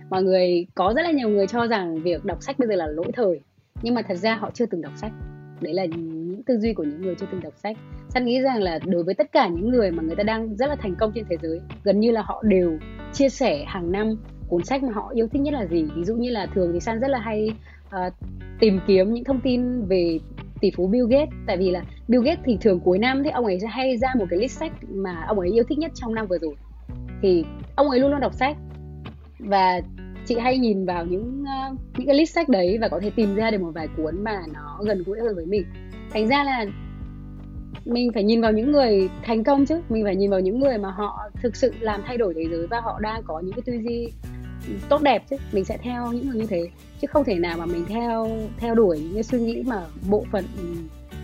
mọi 0.10 0.24
người 0.24 0.66
có 0.76 0.94
rất 0.96 1.02
là 1.02 1.12
nhiều 1.12 1.30
người 1.30 1.48
cho 1.48 1.68
rằng 1.68 2.02
việc 2.02 2.26
đọc 2.26 2.42
sách 2.42 2.60
bây 2.60 2.68
giờ 2.68 2.76
là 2.76 2.88
lỗi 2.88 3.12
thời 3.14 3.42
nhưng 3.82 3.96
mà 3.96 4.02
thật 4.02 4.16
ra 4.16 4.36
họ 4.36 4.52
chưa 4.54 4.66
từng 4.66 4.82
đọc 4.82 4.94
sách. 4.96 5.12
Đấy 5.62 5.74
là 5.74 5.86
những 5.86 6.44
tư 6.46 6.58
duy 6.58 6.74
của 6.74 6.84
những 6.84 7.02
người 7.02 7.16
chưa 7.16 7.26
từng 7.32 7.42
đọc 7.42 7.54
sách. 7.64 7.78
San 8.10 8.26
nghĩ 8.26 8.42
rằng 8.42 8.62
là 8.62 8.80
đối 8.86 9.04
với 9.04 9.14
tất 9.14 9.32
cả 9.32 9.48
những 9.48 9.70
người 9.70 9.92
mà 9.92 10.04
người 10.04 10.16
ta 10.16 10.24
đang 10.24 10.56
rất 10.56 10.68
là 10.68 10.76
thành 10.76 10.96
công 10.96 11.12
trên 11.16 11.26
thế 11.30 11.38
giới 11.42 11.62
gần 11.84 12.00
như 12.00 12.12
là 12.12 12.22
họ 12.22 12.44
đều 12.46 12.78
chia 13.14 13.30
sẻ 13.30 13.64
hàng 13.68 13.92
năm 13.92 14.16
cuốn 14.50 14.64
sách 14.64 14.84
mà 14.84 14.92
họ 14.94 15.12
yêu 15.14 15.28
thích 15.28 15.42
nhất 15.42 15.54
là 15.54 15.66
gì. 15.66 15.86
Ví 15.96 16.04
dụ 16.04 16.16
như 16.16 16.30
là 16.30 16.46
thường 16.46 16.70
thì 16.74 16.80
San 16.80 17.00
rất 17.00 17.08
là 17.08 17.20
hay 17.20 17.52
uh, 17.88 18.14
tìm 18.60 18.80
kiếm 18.88 19.14
những 19.14 19.24
thông 19.24 19.42
tin 19.42 19.86
về 19.86 20.20
tỷ 20.62 20.72
phú 20.76 20.88
Bill 20.88 21.06
Gates. 21.10 21.34
Tại 21.48 21.58
vì 21.58 21.72
là 21.72 21.84
Bill 22.08 22.24
Gates 22.24 22.46
thì 22.46 22.58
thường 22.62 22.80
cuối 22.80 23.00
năm 23.00 23.24
thì 23.24 23.30
ông 23.30 23.46
ấy 23.46 23.60
sẽ 23.60 23.68
hay 23.68 23.98
ra 23.98 24.14
một 24.20 24.26
cái 24.30 24.40
list 24.40 24.60
sách 24.60 24.72
mà 24.90 25.26
ông 25.28 25.40
ấy 25.40 25.52
yêu 25.52 25.64
thích 25.70 25.78
nhất 25.78 25.92
trong 25.96 26.16
năm 26.16 26.28
vừa 26.28 26.38
rồi. 26.38 26.56
Thì 27.22 27.46
ông 27.76 27.90
ấy 27.90 28.00
luôn 28.00 28.12
luôn 28.12 28.20
đọc 28.20 28.34
sách 28.34 28.58
và 29.40 29.82
chị 30.26 30.36
hay 30.36 30.58
nhìn 30.58 30.86
vào 30.86 31.06
những 31.06 31.44
uh, 31.44 31.80
những 31.98 32.08
cái 32.08 32.16
list 32.16 32.34
sách 32.34 32.50
đấy 32.50 32.78
và 32.82 32.88
có 32.88 33.00
thể 33.00 33.10
tìm 33.10 33.36
ra 33.36 33.52
được 33.52 33.62
một 33.62 33.72
vài 33.72 33.88
cuốn 33.98 34.24
mà 34.24 34.42
nó 34.54 34.80
gần 34.86 35.04
gũi 35.04 35.20
hơn 35.20 35.36
với 35.36 35.46
mình. 35.46 35.64
Thành 36.14 36.28
ra 36.28 36.44
là 36.44 36.66
mình 37.86 38.12
phải 38.14 38.24
nhìn 38.24 38.42
vào 38.42 38.52
những 38.52 38.72
người 38.72 39.10
thành 39.24 39.44
công 39.44 39.66
chứ. 39.66 39.82
Mình 39.90 40.04
phải 40.04 40.16
nhìn 40.16 40.32
vào 40.32 40.40
những 40.40 40.60
người 40.60 40.78
mà 40.78 40.92
họ 40.92 41.30
thực 41.42 41.56
sự 41.56 41.74
làm 41.80 42.02
thay 42.06 42.18
đổi 42.18 42.34
thế 42.34 42.44
giới 42.52 42.68
và 42.68 42.80
họ 42.80 43.00
đang 43.00 43.24
có 43.24 43.40
những 43.40 43.54
cái 43.54 43.62
tư 43.66 43.74
duy 43.74 44.08
tốt 44.90 45.02
đẹp 45.02 45.24
chứ. 45.30 45.36
Mình 45.52 45.66
sẽ 45.66 45.78
theo 45.78 46.12
những 46.12 46.30
người 46.30 46.38
như 46.38 46.46
thế. 46.46 46.70
Chứ 47.02 47.08
không 47.08 47.24
thể 47.24 47.36
nào 47.36 47.58
mà 47.58 47.66
mình 47.66 47.86
theo 47.88 48.30
theo 48.58 48.76
đuổi 48.76 49.00
những 49.00 49.14
cái 49.14 49.24
suy 49.24 49.40
nghĩ 49.40 49.64
mà 49.68 49.86
bộ 50.10 50.26
phận 50.32 50.46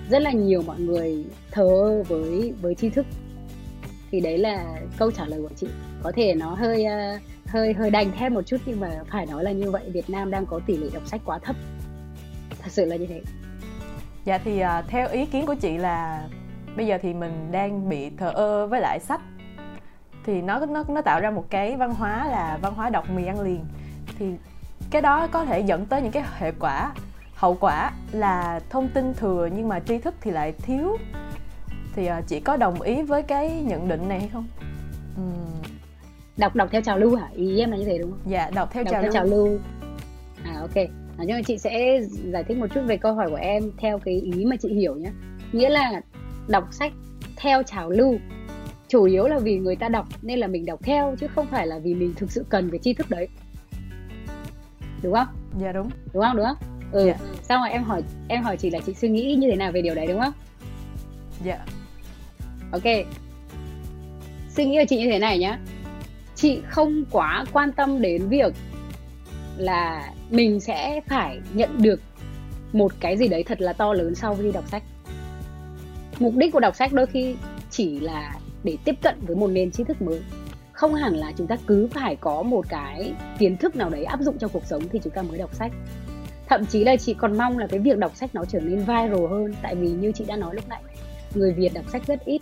rất 0.10 0.22
là 0.22 0.32
nhiều 0.32 0.62
mọi 0.62 0.80
người 0.80 1.26
thờ 1.52 2.04
với 2.08 2.54
với 2.62 2.76
tri 2.76 2.90
thức. 2.90 3.06
Thì 4.12 4.20
đấy 4.20 4.38
là 4.38 4.82
câu 4.98 5.12
trả 5.12 5.26
lời 5.26 5.42
của 5.42 5.56
chị. 5.56 5.68
Có 6.04 6.12
thể 6.16 6.36
nó 6.36 6.54
hơi 6.54 6.86
uh, 6.86 7.22
hơi 7.54 7.74
hơi 7.74 7.92
đành 7.92 8.12
thêm 8.20 8.34
một 8.34 8.42
chút 8.46 8.58
nhưng 8.66 8.80
mà 8.80 8.90
phải 9.12 9.26
nói 9.26 9.44
là 9.44 9.52
như 9.52 9.72
vậy 9.72 9.90
Việt 9.94 10.10
Nam 10.10 10.32
đang 10.32 10.46
có 10.46 10.60
tỷ 10.66 10.78
lệ 10.78 10.88
đọc 10.94 11.08
sách 11.08 11.22
quá 11.26 11.40
thấp. 11.40 11.56
Thật 12.50 12.70
sự 12.72 12.86
là 12.86 12.96
như 12.96 13.06
thế. 13.06 13.22
Dạ 14.26 14.38
thì 14.38 14.64
uh, 14.64 14.88
theo 14.88 15.08
ý 15.10 15.26
kiến 15.26 15.46
của 15.46 15.56
chị 15.56 15.78
là 15.78 16.28
bây 16.76 16.88
giờ 16.88 16.98
thì 17.02 17.14
mình 17.14 17.52
đang 17.52 17.90
bị 17.90 18.10
thờ 18.10 18.32
ơ 18.36 18.68
với 18.68 18.82
lại 18.82 19.00
sách. 19.00 19.22
Thì 20.26 20.42
nó 20.42 20.66
nó 20.66 20.84
nó 20.88 21.02
tạo 21.02 21.20
ra 21.20 21.32
một 21.32 21.46
cái 21.50 21.76
văn 21.76 21.94
hóa 21.94 22.28
là 22.28 22.58
văn 22.62 22.74
hóa 22.74 22.90
đọc 22.90 23.10
mì 23.10 23.26
ăn 23.26 23.42
liền. 23.42 23.66
Thì 24.20 24.26
cái 24.92 25.02
đó 25.02 25.28
có 25.28 25.46
thể 25.46 25.60
dẫn 25.60 25.86
tới 25.86 26.02
những 26.02 26.12
cái 26.12 26.24
hệ 26.38 26.52
quả 26.60 26.94
hậu 27.36 27.58
quả 27.60 27.92
là 28.12 28.60
thông 28.70 28.90
tin 28.90 29.14
thừa 29.14 29.50
nhưng 29.56 29.70
mà 29.70 29.80
tri 29.80 29.98
thức 29.98 30.16
thì 30.22 30.32
lại 30.32 30.52
thiếu. 30.52 30.98
Thì 31.96 32.10
uh, 32.12 32.28
chị 32.28 32.40
có 32.40 32.58
đồng 32.58 32.82
ý 32.82 33.02
với 33.02 33.24
cái 33.24 33.50
nhận 33.50 33.88
định 33.88 34.10
này 34.10 34.20
hay 34.20 34.30
không 34.30 34.48
đọc 36.38 36.56
đọc 36.56 36.70
theo 36.72 36.82
trào 36.82 36.98
lưu 36.98 37.16
hả? 37.16 37.30
Ý 37.36 37.60
em 37.60 37.72
là 37.72 37.78
như 37.78 37.86
thế 37.86 37.98
đúng 37.98 38.12
không? 38.12 38.32
Dạ 38.32 38.50
đọc 38.50 38.70
theo, 38.74 38.84
đọc 38.84 38.92
trào, 38.92 39.02
theo 39.02 39.12
lưu. 39.12 39.14
trào 39.14 39.26
lưu. 39.26 39.60
À 40.44 40.54
ok. 40.60 40.76
À, 41.18 41.24
nhưng 41.28 41.38
mà 41.38 41.42
chị 41.48 41.58
sẽ 41.58 42.00
giải 42.32 42.44
thích 42.44 42.58
một 42.58 42.68
chút 42.74 42.82
về 42.86 42.98
câu 42.98 43.14
hỏi 43.14 43.30
của 43.30 43.36
em 43.36 43.72
theo 43.78 44.00
cái 44.00 44.22
ý 44.22 44.46
mà 44.46 44.56
chị 44.62 44.74
hiểu 44.74 44.96
nhé 44.96 45.12
nghĩa 45.52 45.70
là 45.70 46.02
đọc 46.48 46.68
sách 46.72 46.94
theo 47.36 47.64
trào 47.64 47.90
lưu 47.90 48.18
chủ 48.88 49.04
yếu 49.04 49.28
là 49.28 49.40
vì 49.40 49.58
người 49.58 49.76
ta 49.76 49.90
đọc 49.90 50.08
nên 50.22 50.40
là 50.40 50.48
mình 50.48 50.66
đọc 50.66 50.80
theo 50.84 51.16
chứ 51.20 51.28
không 51.28 51.48
phải 51.48 51.68
là 51.68 51.80
vì 51.80 51.94
mình 51.94 52.14
thực 52.18 52.32
sự 52.32 52.46
cần 52.50 52.70
cái 52.70 52.80
tri 52.80 52.94
thức 52.94 53.10
đấy. 53.10 53.28
Đúng 55.04 55.14
không? 55.14 55.28
Dạ 55.62 55.72
đúng. 55.72 55.90
Đúng 56.14 56.24
không? 56.24 56.38
Đúng 56.38 56.46
không? 56.46 56.58
Ừ. 56.92 57.06
Dạ. 57.08 57.16
xong 57.44 57.62
rồi 57.62 57.70
em 57.70 57.84
hỏi 57.84 58.04
em 58.28 58.44
hỏi 58.44 58.58
chị 58.58 58.70
là 58.70 58.80
chị 58.86 58.94
suy 58.94 59.10
nghĩ 59.10 59.36
như 59.36 59.50
thế 59.50 59.56
nào 59.56 59.72
về 59.72 59.82
điều 59.82 59.96
đấy 59.96 60.08
đúng 60.08 60.20
không? 60.20 60.34
Dạ. 61.46 61.66
Ok. 62.72 62.84
Suy 64.50 64.66
nghĩ 64.66 64.78
của 64.80 64.86
chị 64.90 64.98
như 64.98 65.12
thế 65.12 65.20
này 65.20 65.40
nhá 65.40 65.60
chị 66.44 66.62
không 66.70 67.04
quá 67.12 67.46
quan 67.54 67.72
tâm 67.72 68.02
đến 68.02 68.28
việc 68.28 68.54
là 69.58 70.14
mình 70.30 70.60
sẽ 70.60 71.02
phải 71.08 71.40
nhận 71.54 71.82
được 71.82 72.02
một 72.74 72.92
cái 73.00 73.18
gì 73.18 73.28
đấy 73.28 73.44
thật 73.44 73.62
là 73.62 73.74
to 73.74 73.94
lớn 73.94 74.16
sau 74.16 74.36
khi 74.36 74.52
đọc 74.52 74.68
sách. 74.68 74.84
Mục 76.20 76.34
đích 76.36 76.54
của 76.54 76.60
đọc 76.60 76.76
sách 76.76 76.94
đôi 76.94 77.06
khi 77.06 77.36
chỉ 77.70 78.00
là 78.00 78.36
để 78.64 78.78
tiếp 78.86 78.96
cận 79.02 79.16
với 79.22 79.36
một 79.36 79.48
nền 79.48 79.72
tri 79.72 79.84
thức 79.84 80.02
mới. 80.02 80.22
Không 80.72 80.94
hẳn 80.94 81.16
là 81.16 81.32
chúng 81.38 81.48
ta 81.48 81.58
cứ 81.68 81.88
phải 81.88 82.16
có 82.16 82.44
một 82.44 82.66
cái 82.70 83.14
kiến 83.40 83.58
thức 83.58 83.76
nào 83.76 83.90
đấy 83.90 84.04
áp 84.04 84.20
dụng 84.22 84.38
trong 84.38 84.52
cuộc 84.54 84.66
sống 84.66 84.84
thì 84.92 85.00
chúng 85.04 85.14
ta 85.14 85.22
mới 85.22 85.38
đọc 85.38 85.56
sách. 85.56 85.72
Thậm 86.48 86.66
chí 86.66 86.84
là 86.84 86.96
chị 86.96 87.14
còn 87.14 87.38
mong 87.38 87.58
là 87.58 87.68
cái 87.68 87.80
việc 87.80 87.98
đọc 87.98 88.16
sách 88.16 88.36
nó 88.36 88.46
trở 88.46 88.60
nên 88.60 88.80
viral 88.80 89.28
hơn, 89.30 89.54
tại 89.62 89.76
vì 89.76 89.90
như 89.90 90.12
chị 90.16 90.26
đã 90.28 90.36
nói 90.36 90.56
lúc 90.56 90.70
nãy, 90.70 90.84
người 91.36 91.54
việt 91.54 91.74
đọc 91.74 91.86
sách 91.90 92.08
rất 92.08 92.26
ít 92.26 92.42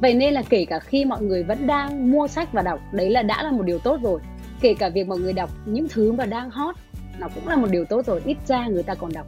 vậy 0.00 0.14
nên 0.14 0.34
là 0.34 0.42
kể 0.50 0.64
cả 0.64 0.78
khi 0.78 1.04
mọi 1.04 1.22
người 1.22 1.42
vẫn 1.42 1.66
đang 1.66 2.12
mua 2.12 2.28
sách 2.28 2.52
và 2.52 2.62
đọc, 2.62 2.80
đấy 2.92 3.10
là 3.10 3.22
đã 3.22 3.42
là 3.42 3.50
một 3.50 3.62
điều 3.62 3.78
tốt 3.78 4.00
rồi. 4.02 4.20
Kể 4.60 4.74
cả 4.74 4.88
việc 4.88 5.08
mọi 5.08 5.18
người 5.18 5.32
đọc 5.32 5.50
những 5.66 5.86
thứ 5.90 6.12
mà 6.12 6.26
đang 6.26 6.50
hot, 6.50 6.74
nó 7.18 7.28
cũng 7.34 7.48
là 7.48 7.56
một 7.56 7.68
điều 7.70 7.84
tốt 7.84 8.06
rồi, 8.06 8.22
ít 8.24 8.36
ra 8.46 8.66
người 8.66 8.82
ta 8.82 8.94
còn 8.94 9.12
đọc. 9.12 9.26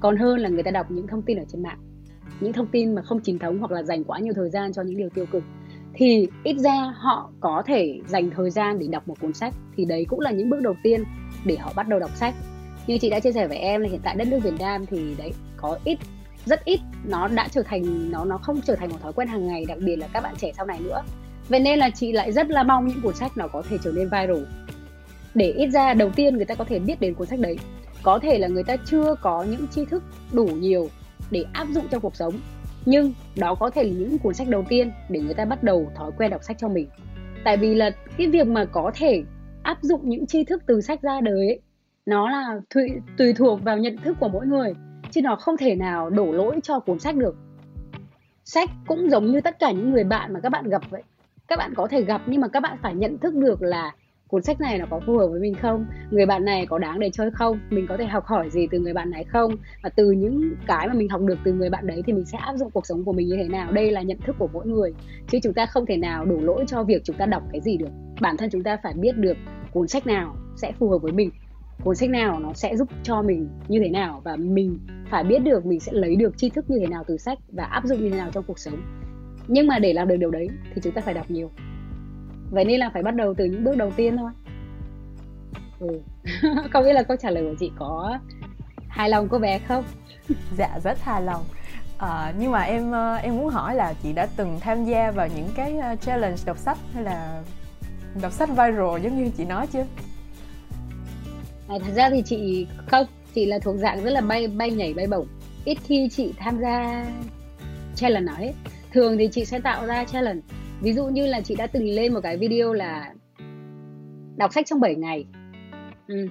Còn 0.00 0.16
hơn 0.16 0.38
là 0.38 0.48
người 0.48 0.62
ta 0.62 0.70
đọc 0.70 0.90
những 0.90 1.06
thông 1.06 1.22
tin 1.22 1.38
ở 1.38 1.44
trên 1.52 1.62
mạng. 1.62 1.78
Những 2.40 2.52
thông 2.52 2.66
tin 2.66 2.94
mà 2.94 3.02
không 3.02 3.20
chính 3.20 3.38
thống 3.38 3.58
hoặc 3.58 3.70
là 3.70 3.82
dành 3.82 4.04
quá 4.04 4.18
nhiều 4.18 4.32
thời 4.36 4.50
gian 4.50 4.72
cho 4.72 4.82
những 4.82 4.96
điều 4.96 5.08
tiêu 5.08 5.26
cực. 5.26 5.42
Thì 5.94 6.28
ít 6.44 6.56
ra 6.58 6.94
họ 6.96 7.30
có 7.40 7.62
thể 7.66 8.00
dành 8.06 8.30
thời 8.30 8.50
gian 8.50 8.78
để 8.78 8.86
đọc 8.86 9.08
một 9.08 9.20
cuốn 9.20 9.32
sách. 9.32 9.54
Thì 9.76 9.84
đấy 9.84 10.06
cũng 10.08 10.20
là 10.20 10.30
những 10.30 10.50
bước 10.50 10.60
đầu 10.60 10.74
tiên 10.82 11.04
để 11.44 11.56
họ 11.56 11.72
bắt 11.76 11.88
đầu 11.88 12.00
đọc 12.00 12.10
sách. 12.16 12.34
Như 12.86 12.98
chị 12.98 13.10
đã 13.10 13.20
chia 13.20 13.32
sẻ 13.32 13.48
với 13.48 13.56
em 13.56 13.80
là 13.80 13.88
hiện 13.88 14.00
tại 14.04 14.14
đất 14.14 14.28
nước 14.28 14.38
Việt 14.42 14.58
Nam 14.58 14.86
thì 14.86 15.14
đấy, 15.18 15.32
có 15.56 15.78
ít 15.84 15.98
rất 16.46 16.64
ít 16.64 16.80
nó 17.04 17.28
đã 17.28 17.48
trở 17.50 17.62
thành 17.62 18.10
nó 18.10 18.24
nó 18.24 18.38
không 18.38 18.60
trở 18.60 18.76
thành 18.76 18.88
một 18.88 18.98
thói 19.02 19.12
quen 19.12 19.28
hàng 19.28 19.46
ngày 19.46 19.64
đặc 19.68 19.78
biệt 19.80 19.96
là 19.96 20.08
các 20.12 20.22
bạn 20.22 20.34
trẻ 20.38 20.52
sau 20.56 20.66
này 20.66 20.80
nữa. 20.80 21.02
Vậy 21.48 21.60
nên 21.60 21.78
là 21.78 21.90
chị 21.90 22.12
lại 22.12 22.32
rất 22.32 22.50
là 22.50 22.62
mong 22.62 22.86
những 22.86 23.00
cuốn 23.02 23.14
sách 23.14 23.36
nó 23.36 23.48
có 23.48 23.62
thể 23.68 23.76
trở 23.84 23.92
nên 23.92 24.04
viral. 24.04 24.44
Để 25.34 25.50
ít 25.50 25.66
ra 25.66 25.94
đầu 25.94 26.10
tiên 26.10 26.36
người 26.36 26.44
ta 26.44 26.54
có 26.54 26.64
thể 26.64 26.78
biết 26.78 27.00
đến 27.00 27.14
cuốn 27.14 27.26
sách 27.26 27.38
đấy. 27.38 27.58
Có 28.02 28.18
thể 28.18 28.38
là 28.38 28.48
người 28.48 28.64
ta 28.64 28.76
chưa 28.76 29.14
có 29.20 29.42
những 29.42 29.66
tri 29.68 29.84
thức 29.84 30.02
đủ 30.32 30.44
nhiều 30.46 30.88
để 31.30 31.44
áp 31.52 31.68
dụng 31.68 31.88
trong 31.90 32.00
cuộc 32.00 32.16
sống 32.16 32.34
nhưng 32.86 33.12
đó 33.36 33.54
có 33.54 33.70
thể 33.70 33.82
là 33.84 33.90
những 33.90 34.18
cuốn 34.18 34.34
sách 34.34 34.48
đầu 34.48 34.64
tiên 34.68 34.92
để 35.08 35.20
người 35.20 35.34
ta 35.34 35.44
bắt 35.44 35.62
đầu 35.62 35.90
thói 35.96 36.10
quen 36.16 36.30
đọc 36.30 36.42
sách 36.44 36.56
cho 36.60 36.68
mình. 36.68 36.88
Tại 37.44 37.56
vì 37.56 37.74
là 37.74 37.90
cái 38.16 38.26
việc 38.26 38.46
mà 38.46 38.64
có 38.64 38.90
thể 38.94 39.22
áp 39.62 39.78
dụng 39.82 40.08
những 40.08 40.26
tri 40.26 40.44
thức 40.44 40.62
từ 40.66 40.80
sách 40.80 41.02
ra 41.02 41.20
đời 41.20 41.46
ấy, 41.46 41.60
nó 42.06 42.30
là 42.30 42.60
tùy, 42.74 42.88
tùy 43.18 43.32
thuộc 43.32 43.62
vào 43.62 43.78
nhận 43.78 43.96
thức 43.96 44.16
của 44.20 44.28
mỗi 44.28 44.46
người 44.46 44.72
chứ 45.14 45.22
nó 45.22 45.36
không 45.36 45.56
thể 45.56 45.74
nào 45.74 46.10
đổ 46.10 46.32
lỗi 46.32 46.60
cho 46.62 46.78
cuốn 46.78 46.98
sách 46.98 47.16
được. 47.16 47.36
Sách 48.44 48.70
cũng 48.86 49.10
giống 49.10 49.26
như 49.26 49.40
tất 49.40 49.58
cả 49.58 49.70
những 49.70 49.90
người 49.90 50.04
bạn 50.04 50.32
mà 50.32 50.40
các 50.40 50.48
bạn 50.48 50.68
gặp 50.68 50.82
vậy. 50.90 51.02
Các 51.48 51.58
bạn 51.58 51.72
có 51.76 51.86
thể 51.90 52.02
gặp 52.02 52.22
nhưng 52.26 52.40
mà 52.40 52.48
các 52.48 52.60
bạn 52.60 52.78
phải 52.82 52.94
nhận 52.94 53.18
thức 53.18 53.34
được 53.34 53.62
là 53.62 53.92
cuốn 54.28 54.42
sách 54.42 54.60
này 54.60 54.78
nó 54.78 54.86
có 54.90 55.00
phù 55.06 55.18
hợp 55.18 55.26
với 55.26 55.40
mình 55.40 55.54
không? 55.54 55.86
Người 56.10 56.26
bạn 56.26 56.44
này 56.44 56.66
có 56.66 56.78
đáng 56.78 56.98
để 56.98 57.10
chơi 57.12 57.30
không? 57.30 57.58
Mình 57.70 57.86
có 57.88 57.96
thể 57.96 58.04
học 58.04 58.24
hỏi 58.26 58.50
gì 58.50 58.66
từ 58.70 58.78
người 58.78 58.92
bạn 58.92 59.10
này 59.10 59.24
không? 59.24 59.56
Và 59.82 59.90
từ 59.96 60.10
những 60.10 60.54
cái 60.66 60.88
mà 60.88 60.94
mình 60.94 61.08
học 61.08 61.20
được 61.20 61.38
từ 61.44 61.52
người 61.52 61.70
bạn 61.70 61.86
đấy 61.86 62.02
thì 62.06 62.12
mình 62.12 62.24
sẽ 62.24 62.38
áp 62.38 62.56
dụng 62.56 62.70
cuộc 62.70 62.86
sống 62.86 63.04
của 63.04 63.12
mình 63.12 63.28
như 63.28 63.36
thế 63.36 63.48
nào? 63.48 63.72
Đây 63.72 63.90
là 63.90 64.02
nhận 64.02 64.18
thức 64.26 64.36
của 64.38 64.48
mỗi 64.52 64.66
người, 64.66 64.94
chứ 65.28 65.38
chúng 65.42 65.54
ta 65.54 65.66
không 65.66 65.86
thể 65.86 65.96
nào 65.96 66.24
đổ 66.24 66.36
lỗi 66.36 66.64
cho 66.68 66.82
việc 66.82 67.02
chúng 67.04 67.16
ta 67.16 67.26
đọc 67.26 67.42
cái 67.52 67.60
gì 67.60 67.76
được. 67.76 67.90
Bản 68.20 68.36
thân 68.36 68.50
chúng 68.50 68.62
ta 68.62 68.76
phải 68.82 68.92
biết 68.92 69.16
được 69.16 69.36
cuốn 69.72 69.88
sách 69.88 70.06
nào 70.06 70.36
sẽ 70.56 70.72
phù 70.72 70.90
hợp 70.90 70.98
với 70.98 71.12
mình 71.12 71.30
cuốn 71.84 71.96
sách 71.96 72.10
nào 72.10 72.40
nó 72.40 72.52
sẽ 72.52 72.76
giúp 72.76 72.88
cho 73.02 73.22
mình 73.22 73.48
như 73.68 73.80
thế 73.82 73.88
nào 73.88 74.20
và 74.24 74.36
mình 74.36 74.78
phải 75.10 75.24
biết 75.24 75.38
được 75.38 75.66
mình 75.66 75.80
sẽ 75.80 75.92
lấy 75.92 76.16
được 76.16 76.38
tri 76.38 76.50
thức 76.50 76.70
như 76.70 76.78
thế 76.80 76.86
nào 76.86 77.04
từ 77.06 77.16
sách 77.16 77.38
và 77.52 77.64
áp 77.64 77.84
dụng 77.84 78.00
như 78.00 78.10
thế 78.10 78.16
nào 78.16 78.30
trong 78.32 78.44
cuộc 78.46 78.58
sống. 78.58 78.76
Nhưng 79.48 79.66
mà 79.66 79.78
để 79.78 79.92
làm 79.92 80.08
được 80.08 80.16
điều 80.16 80.30
đấy 80.30 80.48
thì 80.74 80.80
chúng 80.82 80.92
ta 80.92 81.00
phải 81.00 81.14
đọc 81.14 81.30
nhiều. 81.30 81.50
Vậy 82.50 82.64
nên 82.64 82.80
là 82.80 82.90
phải 82.92 83.02
bắt 83.02 83.14
đầu 83.14 83.34
từ 83.34 83.44
những 83.44 83.64
bước 83.64 83.76
đầu 83.76 83.90
tiên 83.90 84.16
thôi. 84.16 84.30
Ừ. 85.80 86.00
không 86.72 86.84
biết 86.84 86.92
là 86.92 87.02
câu 87.02 87.16
trả 87.16 87.30
lời 87.30 87.44
của 87.44 87.56
chị 87.60 87.70
có 87.78 88.18
hài 88.88 89.08
lòng 89.08 89.28
cô 89.28 89.38
bé 89.38 89.58
không? 89.58 89.84
Dạ 90.58 90.78
rất 90.84 91.00
hài 91.00 91.22
lòng. 91.22 91.44
À, 91.98 92.32
nhưng 92.38 92.50
mà 92.50 92.62
em 92.62 92.92
ờ, 92.92 93.14
em 93.14 93.36
muốn 93.36 93.48
hỏi 93.48 93.74
là 93.74 93.94
chị 94.02 94.12
đã 94.12 94.26
từng 94.36 94.60
tham 94.60 94.84
gia 94.84 95.10
vào 95.10 95.28
những 95.36 95.48
cái 95.56 95.78
ờ, 95.78 95.96
challenge 95.96 96.36
đọc 96.46 96.58
sách 96.58 96.78
hay 96.94 97.04
là 97.04 97.42
đọc 98.22 98.32
sách 98.32 98.48
viral 98.48 99.00
giống 99.02 99.16
như 99.16 99.30
chị 99.36 99.44
nói 99.44 99.66
chưa? 99.66 99.84
À, 101.68 101.78
thật 101.78 101.92
ra 101.96 102.10
thì 102.10 102.22
chị 102.26 102.66
không 102.86 103.06
chị 103.34 103.46
là 103.46 103.58
thuộc 103.58 103.76
dạng 103.76 104.04
rất 104.04 104.10
là 104.10 104.20
bay 104.20 104.48
bay 104.48 104.70
nhảy 104.70 104.94
bay 104.94 105.06
bổng. 105.06 105.26
Ít 105.64 105.78
khi 105.84 106.08
chị 106.08 106.32
tham 106.36 106.58
gia 106.60 107.06
challenge 107.94 108.26
nào 108.26 108.36
hết. 108.38 108.52
Thường 108.92 109.18
thì 109.18 109.28
chị 109.32 109.44
sẽ 109.44 109.60
tạo 109.60 109.86
ra 109.86 110.04
challenge. 110.04 110.40
Ví 110.80 110.92
dụ 110.92 111.06
như 111.06 111.26
là 111.26 111.40
chị 111.40 111.54
đã 111.54 111.66
từng 111.66 111.88
lên 111.88 112.14
một 112.14 112.20
cái 112.22 112.36
video 112.36 112.72
là 112.72 113.14
đọc 114.36 114.52
sách 114.52 114.66
trong 114.66 114.80
7 114.80 114.94
ngày. 114.94 115.24
Ừ. 116.08 116.28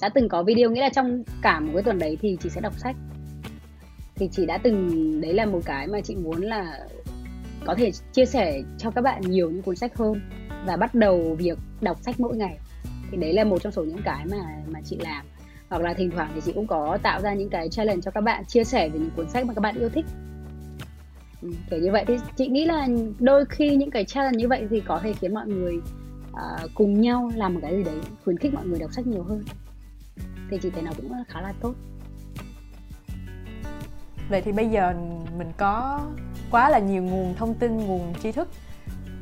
đã 0.00 0.08
từng 0.08 0.28
có 0.28 0.42
video 0.42 0.70
nghĩa 0.70 0.80
là 0.80 0.88
trong 0.88 1.22
cả 1.42 1.60
một 1.60 1.70
cái 1.74 1.82
tuần 1.82 1.98
đấy 1.98 2.18
thì 2.20 2.36
chị 2.42 2.48
sẽ 2.48 2.60
đọc 2.60 2.72
sách. 2.78 2.96
Thì 4.14 4.28
chị 4.32 4.46
đã 4.46 4.58
từng 4.58 5.20
đấy 5.20 5.32
là 5.34 5.46
một 5.46 5.60
cái 5.64 5.86
mà 5.86 6.00
chị 6.00 6.16
muốn 6.16 6.40
là 6.40 6.86
có 7.66 7.74
thể 7.74 7.90
chia 8.12 8.26
sẻ 8.26 8.62
cho 8.78 8.90
các 8.90 9.00
bạn 9.00 9.20
nhiều 9.20 9.50
những 9.50 9.62
cuốn 9.62 9.76
sách 9.76 9.96
hơn 9.96 10.20
và 10.66 10.76
bắt 10.76 10.94
đầu 10.94 11.36
việc 11.38 11.58
đọc 11.80 11.98
sách 12.02 12.20
mỗi 12.20 12.36
ngày 12.36 12.58
thì 13.10 13.16
đấy 13.16 13.32
là 13.32 13.44
một 13.44 13.62
trong 13.62 13.72
số 13.72 13.84
những 13.84 14.02
cái 14.04 14.26
mà 14.26 14.36
mà 14.66 14.80
chị 14.84 14.96
làm. 15.00 15.26
Hoặc 15.68 15.82
là 15.82 15.94
thỉnh 15.94 16.10
thoảng 16.10 16.30
thì 16.34 16.40
chị 16.44 16.52
cũng 16.52 16.66
có 16.66 16.98
tạo 17.02 17.20
ra 17.20 17.34
những 17.34 17.48
cái 17.48 17.68
challenge 17.68 18.00
cho 18.00 18.10
các 18.10 18.20
bạn 18.20 18.44
chia 18.44 18.64
sẻ 18.64 18.88
về 18.88 18.98
những 18.98 19.10
cuốn 19.16 19.30
sách 19.30 19.46
mà 19.46 19.54
các 19.54 19.60
bạn 19.60 19.74
yêu 19.78 19.88
thích. 19.88 20.04
Ừ, 21.42 21.50
kiểu 21.70 21.80
như 21.80 21.92
vậy. 21.92 22.04
Thì 22.06 22.16
chị 22.36 22.48
nghĩ 22.48 22.64
là 22.64 22.88
đôi 23.18 23.44
khi 23.44 23.76
những 23.76 23.90
cái 23.90 24.04
challenge 24.04 24.38
như 24.38 24.48
vậy 24.48 24.66
thì 24.70 24.80
có 24.80 25.00
thể 25.02 25.12
khiến 25.12 25.34
mọi 25.34 25.46
người 25.46 25.76
uh, 26.30 26.70
cùng 26.74 27.00
nhau 27.00 27.30
làm 27.34 27.54
một 27.54 27.60
cái 27.62 27.76
gì 27.76 27.84
đấy 27.84 27.94
khuyến 28.24 28.38
khích 28.38 28.54
mọi 28.54 28.66
người 28.66 28.78
đọc 28.78 28.92
sách 28.92 29.06
nhiều 29.06 29.22
hơn. 29.22 29.44
Thì 30.50 30.58
chị 30.62 30.70
thấy 30.70 30.82
nó 30.82 30.90
cũng 30.96 31.12
khá 31.28 31.40
là 31.40 31.54
tốt. 31.60 31.74
Vậy 34.30 34.42
thì 34.42 34.52
bây 34.52 34.68
giờ 34.68 34.94
mình 35.38 35.52
có 35.56 36.00
quá 36.50 36.70
là 36.70 36.78
nhiều 36.78 37.02
nguồn 37.02 37.34
thông 37.34 37.54
tin 37.54 37.76
nguồn 37.76 38.14
tri 38.22 38.32
thức. 38.32 38.48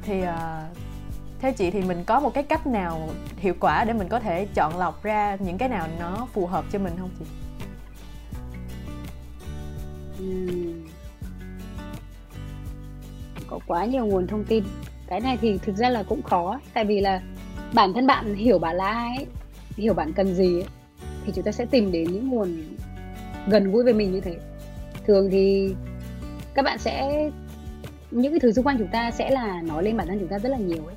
Thì 0.03 0.23
uh, 0.23 0.29
theo 1.45 1.53
chị 1.53 1.71
thì 1.71 1.83
mình 1.83 2.05
có 2.07 2.21
một 2.21 2.35
cái 2.35 2.43
cách 2.43 2.67
nào 2.67 3.09
hiệu 3.37 3.55
quả 3.61 3.85
để 3.85 3.93
mình 3.93 4.09
có 4.09 4.21
thể 4.21 4.47
chọn 4.55 4.79
lọc 4.79 5.03
ra 5.03 5.37
những 5.41 5.59
cái 5.59 5.69
nào 5.69 5.89
nó 6.01 6.29
phù 6.33 6.47
hợp 6.47 6.65
cho 6.73 6.79
mình 6.79 6.93
không 6.99 7.11
chị? 7.19 7.25
Có 13.49 13.59
quá 13.67 13.85
nhiều 13.85 14.07
nguồn 14.07 14.27
thông 14.27 14.45
tin. 14.45 14.65
Cái 15.07 15.21
này 15.21 15.39
thì 15.41 15.59
thực 15.59 15.77
ra 15.77 15.89
là 15.89 16.03
cũng 16.03 16.23
khó 16.23 16.61
tại 16.75 16.85
vì 16.85 17.01
là 17.01 17.23
bản 17.75 17.93
thân 17.93 18.07
bạn 18.07 18.35
hiểu 18.35 18.59
bạn 18.59 18.77
là 18.77 18.87
ai 18.87 19.27
hiểu 19.77 19.95
bạn 19.95 20.13
cần 20.13 20.35
gì 20.35 20.55
ấy, 20.55 20.67
thì 21.27 21.33
chúng 21.35 21.45
ta 21.45 21.53
sẽ 21.53 21.65
tìm 21.65 21.93
đến 21.93 22.13
những 22.13 22.29
nguồn 22.29 22.77
gần 23.49 23.73
gũi 23.73 23.85
với 23.85 23.95
mình 23.95 24.13
như 24.13 24.21
thế. 24.21 24.37
Thường 25.07 25.29
thì 25.31 25.75
các 26.55 26.63
bạn 26.65 26.79
sẽ 26.79 27.31
những 28.11 28.33
cái 28.33 28.41
thứ 28.41 28.53
xung 28.53 28.67
quanh 28.67 28.79
chúng 28.79 28.89
ta 28.89 29.11
sẽ 29.11 29.31
là 29.31 29.63
nói 29.63 29.83
lên 29.83 29.97
bản 29.97 30.07
thân 30.07 30.19
chúng 30.19 30.29
ta 30.29 30.39
rất 30.39 30.49
là 30.49 30.59
nhiều 30.59 30.87
ấy 30.87 30.95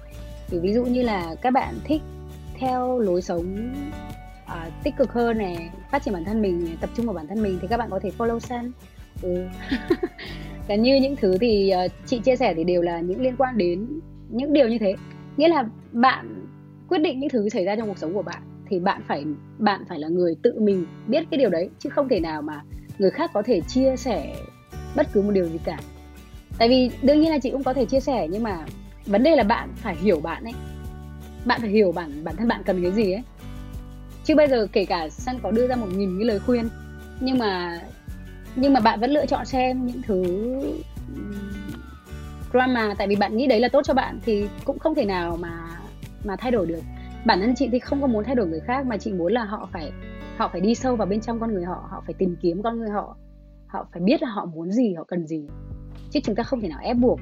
thì 0.47 0.59
ví 0.59 0.73
dụ 0.73 0.83
như 0.85 1.01
là 1.01 1.35
các 1.41 1.53
bạn 1.53 1.75
thích 1.83 2.01
theo 2.59 2.99
lối 2.99 3.21
sống 3.21 3.73
uh, 4.45 4.83
tích 4.83 4.93
cực 4.97 5.11
hơn 5.11 5.37
này 5.37 5.69
phát 5.91 6.03
triển 6.03 6.13
bản 6.13 6.25
thân 6.25 6.41
mình 6.41 6.77
tập 6.81 6.89
trung 6.95 7.05
vào 7.05 7.15
bản 7.15 7.27
thân 7.27 7.43
mình 7.43 7.57
thì 7.61 7.67
các 7.67 7.77
bạn 7.77 7.89
có 7.89 7.99
thể 7.99 8.11
follow 8.17 8.39
Sun 8.39 8.71
ừ. 9.21 9.45
là 10.67 10.75
như 10.75 10.95
những 10.95 11.15
thứ 11.15 11.37
thì 11.41 11.73
uh, 11.85 11.91
chị 12.05 12.19
chia 12.19 12.35
sẻ 12.35 12.53
thì 12.53 12.63
đều 12.63 12.81
là 12.81 12.99
những 12.99 13.21
liên 13.21 13.35
quan 13.37 13.57
đến 13.57 13.87
những 14.29 14.53
điều 14.53 14.67
như 14.67 14.77
thế. 14.77 14.95
Nghĩa 15.37 15.47
là 15.47 15.65
bạn 15.91 16.45
quyết 16.89 16.97
định 16.97 17.19
những 17.19 17.29
thứ 17.29 17.49
xảy 17.49 17.65
ra 17.65 17.75
trong 17.75 17.87
cuộc 17.87 17.97
sống 17.97 18.13
của 18.13 18.21
bạn 18.21 18.41
thì 18.69 18.79
bạn 18.79 19.01
phải 19.07 19.25
bạn 19.57 19.83
phải 19.89 19.99
là 19.99 20.07
người 20.07 20.35
tự 20.41 20.59
mình 20.59 20.85
biết 21.07 21.23
cái 21.31 21.37
điều 21.37 21.49
đấy 21.49 21.69
chứ 21.79 21.89
không 21.89 22.09
thể 22.09 22.19
nào 22.19 22.41
mà 22.41 22.61
người 22.97 23.11
khác 23.11 23.31
có 23.33 23.41
thể 23.41 23.61
chia 23.61 23.95
sẻ 23.97 24.35
bất 24.95 25.07
cứ 25.13 25.21
một 25.21 25.31
điều 25.31 25.45
gì 25.45 25.59
cả. 25.63 25.79
Tại 26.57 26.69
vì 26.69 26.89
đương 27.01 27.21
nhiên 27.21 27.31
là 27.31 27.39
chị 27.39 27.51
cũng 27.51 27.63
có 27.63 27.73
thể 27.73 27.85
chia 27.85 27.99
sẻ 27.99 28.27
nhưng 28.31 28.43
mà 28.43 28.65
vấn 29.07 29.23
đề 29.23 29.35
là 29.35 29.43
bạn 29.43 29.69
phải 29.75 29.95
hiểu 29.95 30.19
bạn 30.19 30.43
ấy. 30.43 30.53
Bạn 31.45 31.61
phải 31.61 31.69
hiểu 31.69 31.91
bản 31.91 32.23
bản 32.23 32.35
thân 32.35 32.47
bạn 32.47 32.63
cần 32.65 32.81
cái 32.81 32.91
gì 32.91 33.13
ấy. 33.13 33.23
Chứ 34.23 34.35
bây 34.35 34.47
giờ 34.47 34.67
kể 34.71 34.85
cả 34.85 35.09
Sun 35.09 35.35
có 35.43 35.51
đưa 35.51 35.67
ra 35.67 35.75
một 35.75 35.87
nghìn 35.95 36.17
cái 36.19 36.25
lời 36.25 36.39
khuyên, 36.39 36.69
nhưng 37.19 37.37
mà 37.37 37.79
nhưng 38.55 38.73
mà 38.73 38.79
bạn 38.79 38.99
vẫn 38.99 39.11
lựa 39.11 39.25
chọn 39.25 39.45
xem 39.45 39.85
những 39.85 40.01
thứ 40.01 40.23
drama. 42.51 42.93
Tại 42.97 43.07
vì 43.07 43.15
bạn 43.15 43.37
nghĩ 43.37 43.47
đấy 43.47 43.59
là 43.59 43.69
tốt 43.69 43.81
cho 43.83 43.93
bạn 43.93 44.19
thì 44.25 44.47
cũng 44.65 44.79
không 44.79 44.95
thể 44.95 45.05
nào 45.05 45.37
mà 45.37 45.79
mà 46.25 46.35
thay 46.35 46.51
đổi 46.51 46.65
được. 46.65 46.81
Bản 47.25 47.39
thân 47.41 47.53
chị 47.55 47.69
thì 47.71 47.79
không 47.79 48.01
có 48.01 48.07
muốn 48.07 48.23
thay 48.23 48.35
đổi 48.35 48.47
người 48.47 48.59
khác, 48.59 48.85
mà 48.85 48.97
chị 48.97 49.13
muốn 49.13 49.33
là 49.33 49.43
họ 49.43 49.69
phải 49.73 49.91
họ 50.37 50.49
phải 50.51 50.61
đi 50.61 50.75
sâu 50.75 50.95
vào 50.95 51.07
bên 51.07 51.21
trong 51.21 51.39
con 51.39 51.53
người 51.53 51.65
họ 51.65 51.87
họ 51.91 52.03
phải 52.05 52.13
tìm 52.13 52.35
kiếm 52.41 52.63
con 52.63 52.79
người 52.79 52.89
họ 52.89 53.17
họ 53.67 53.87
phải 53.93 54.01
biết 54.01 54.21
là 54.21 54.29
họ 54.29 54.45
muốn 54.45 54.71
gì, 54.71 54.93
họ 54.93 55.03
cần 55.03 55.27
gì. 55.27 55.47
Chứ 56.11 56.19
chúng 56.23 56.35
ta 56.35 56.43
không 56.43 56.61
thể 56.61 56.67
nào 56.67 56.79
ép 56.83 56.97
buộc 56.97 57.19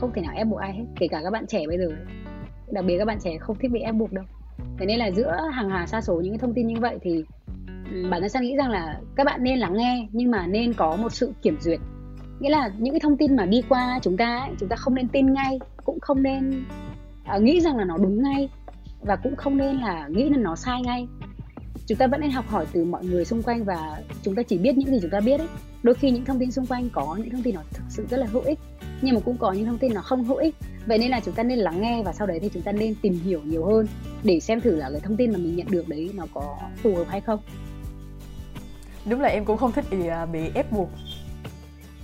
không 0.00 0.12
thể 0.14 0.22
nào 0.22 0.32
ép 0.36 0.46
buộc 0.46 0.58
ai 0.60 0.72
hết 0.72 0.84
kể 0.96 1.08
cả 1.08 1.20
các 1.24 1.30
bạn 1.30 1.46
trẻ 1.46 1.66
bây 1.66 1.78
giờ. 1.78 1.88
Đặc 2.72 2.84
biệt 2.84 2.98
các 2.98 3.04
bạn 3.04 3.18
trẻ 3.24 3.38
không 3.38 3.56
thích 3.58 3.70
bị 3.70 3.80
ép 3.80 3.94
buộc 3.94 4.12
đâu. 4.12 4.24
Thế 4.78 4.86
nên 4.86 4.98
là 4.98 5.10
giữa 5.10 5.36
hàng 5.52 5.70
hà 5.70 5.86
sa 5.86 6.00
số 6.00 6.20
những 6.20 6.32
cái 6.32 6.38
thông 6.38 6.54
tin 6.54 6.66
như 6.66 6.80
vậy 6.80 6.98
thì 7.02 7.24
ừ, 7.90 8.08
bản 8.10 8.20
thân 8.20 8.28
sang 8.28 8.42
nghĩ 8.42 8.56
rằng 8.56 8.70
là 8.70 9.00
các 9.16 9.24
bạn 9.24 9.42
nên 9.42 9.58
lắng 9.58 9.76
nghe 9.76 10.08
nhưng 10.12 10.30
mà 10.30 10.46
nên 10.46 10.72
có 10.72 10.96
một 10.96 11.12
sự 11.12 11.32
kiểm 11.42 11.56
duyệt. 11.60 11.80
Nghĩa 12.40 12.50
là 12.50 12.70
những 12.78 12.94
cái 12.94 13.00
thông 13.00 13.16
tin 13.16 13.36
mà 13.36 13.46
đi 13.46 13.62
qua 13.68 13.98
chúng 14.02 14.16
ta 14.16 14.38
ấy, 14.38 14.50
chúng 14.60 14.68
ta 14.68 14.76
không 14.76 14.94
nên 14.94 15.08
tin 15.08 15.32
ngay 15.32 15.58
cũng 15.84 16.00
không 16.00 16.22
nên 16.22 16.64
uh, 17.36 17.42
nghĩ 17.42 17.60
rằng 17.60 17.76
là 17.76 17.84
nó 17.84 17.96
đúng 17.96 18.22
ngay 18.22 18.48
và 19.00 19.16
cũng 19.16 19.36
không 19.36 19.56
nên 19.56 19.76
là 19.76 20.08
nghĩ 20.08 20.28
là 20.28 20.36
nó 20.36 20.56
sai 20.56 20.82
ngay. 20.82 21.06
Chúng 21.86 21.98
ta 21.98 22.06
vẫn 22.06 22.20
nên 22.20 22.30
học 22.30 22.48
hỏi 22.48 22.66
từ 22.72 22.84
mọi 22.84 23.04
người 23.04 23.24
xung 23.24 23.42
quanh 23.42 23.64
và 23.64 24.02
chúng 24.22 24.34
ta 24.34 24.42
chỉ 24.42 24.58
biết 24.58 24.76
những 24.76 24.90
gì 24.90 24.98
chúng 25.02 25.10
ta 25.10 25.20
biết 25.20 25.40
ấy. 25.40 25.48
Đôi 25.82 25.94
khi 25.94 26.10
những 26.10 26.24
thông 26.24 26.38
tin 26.38 26.50
xung 26.50 26.66
quanh 26.66 26.88
có 26.92 27.16
những 27.18 27.30
thông 27.30 27.42
tin 27.42 27.54
nó 27.54 27.62
thực 27.70 27.84
sự 27.88 28.06
rất 28.10 28.16
là 28.16 28.26
hữu 28.26 28.42
ích 28.42 28.58
nhưng 29.02 29.14
mà 29.14 29.20
cũng 29.24 29.36
có 29.36 29.52
những 29.52 29.66
thông 29.66 29.78
tin 29.78 29.94
nó 29.94 30.02
không 30.02 30.24
hữu 30.24 30.36
ích. 30.36 30.54
Vậy 30.86 30.98
nên 30.98 31.10
là 31.10 31.20
chúng 31.20 31.34
ta 31.34 31.42
nên 31.42 31.58
lắng 31.58 31.80
nghe 31.80 32.02
và 32.02 32.12
sau 32.12 32.26
đấy 32.26 32.38
thì 32.40 32.50
chúng 32.54 32.62
ta 32.62 32.72
nên 32.72 32.94
tìm 33.02 33.20
hiểu 33.24 33.40
nhiều 33.44 33.64
hơn 33.64 33.86
để 34.24 34.40
xem 34.40 34.60
thử 34.60 34.76
là 34.76 34.90
cái 34.90 35.00
thông 35.00 35.16
tin 35.16 35.32
mà 35.32 35.38
mình 35.38 35.56
nhận 35.56 35.66
được 35.70 35.88
đấy 35.88 36.10
nó 36.14 36.26
có 36.34 36.58
phù 36.82 36.96
hợp 36.96 37.06
hay 37.08 37.20
không. 37.20 37.40
Đúng 39.06 39.20
là 39.20 39.28
em 39.28 39.44
cũng 39.44 39.56
không 39.56 39.72
thích 39.72 39.84
bị 39.90 40.06
à, 40.06 40.26
ép 40.54 40.72
buộc. 40.72 40.90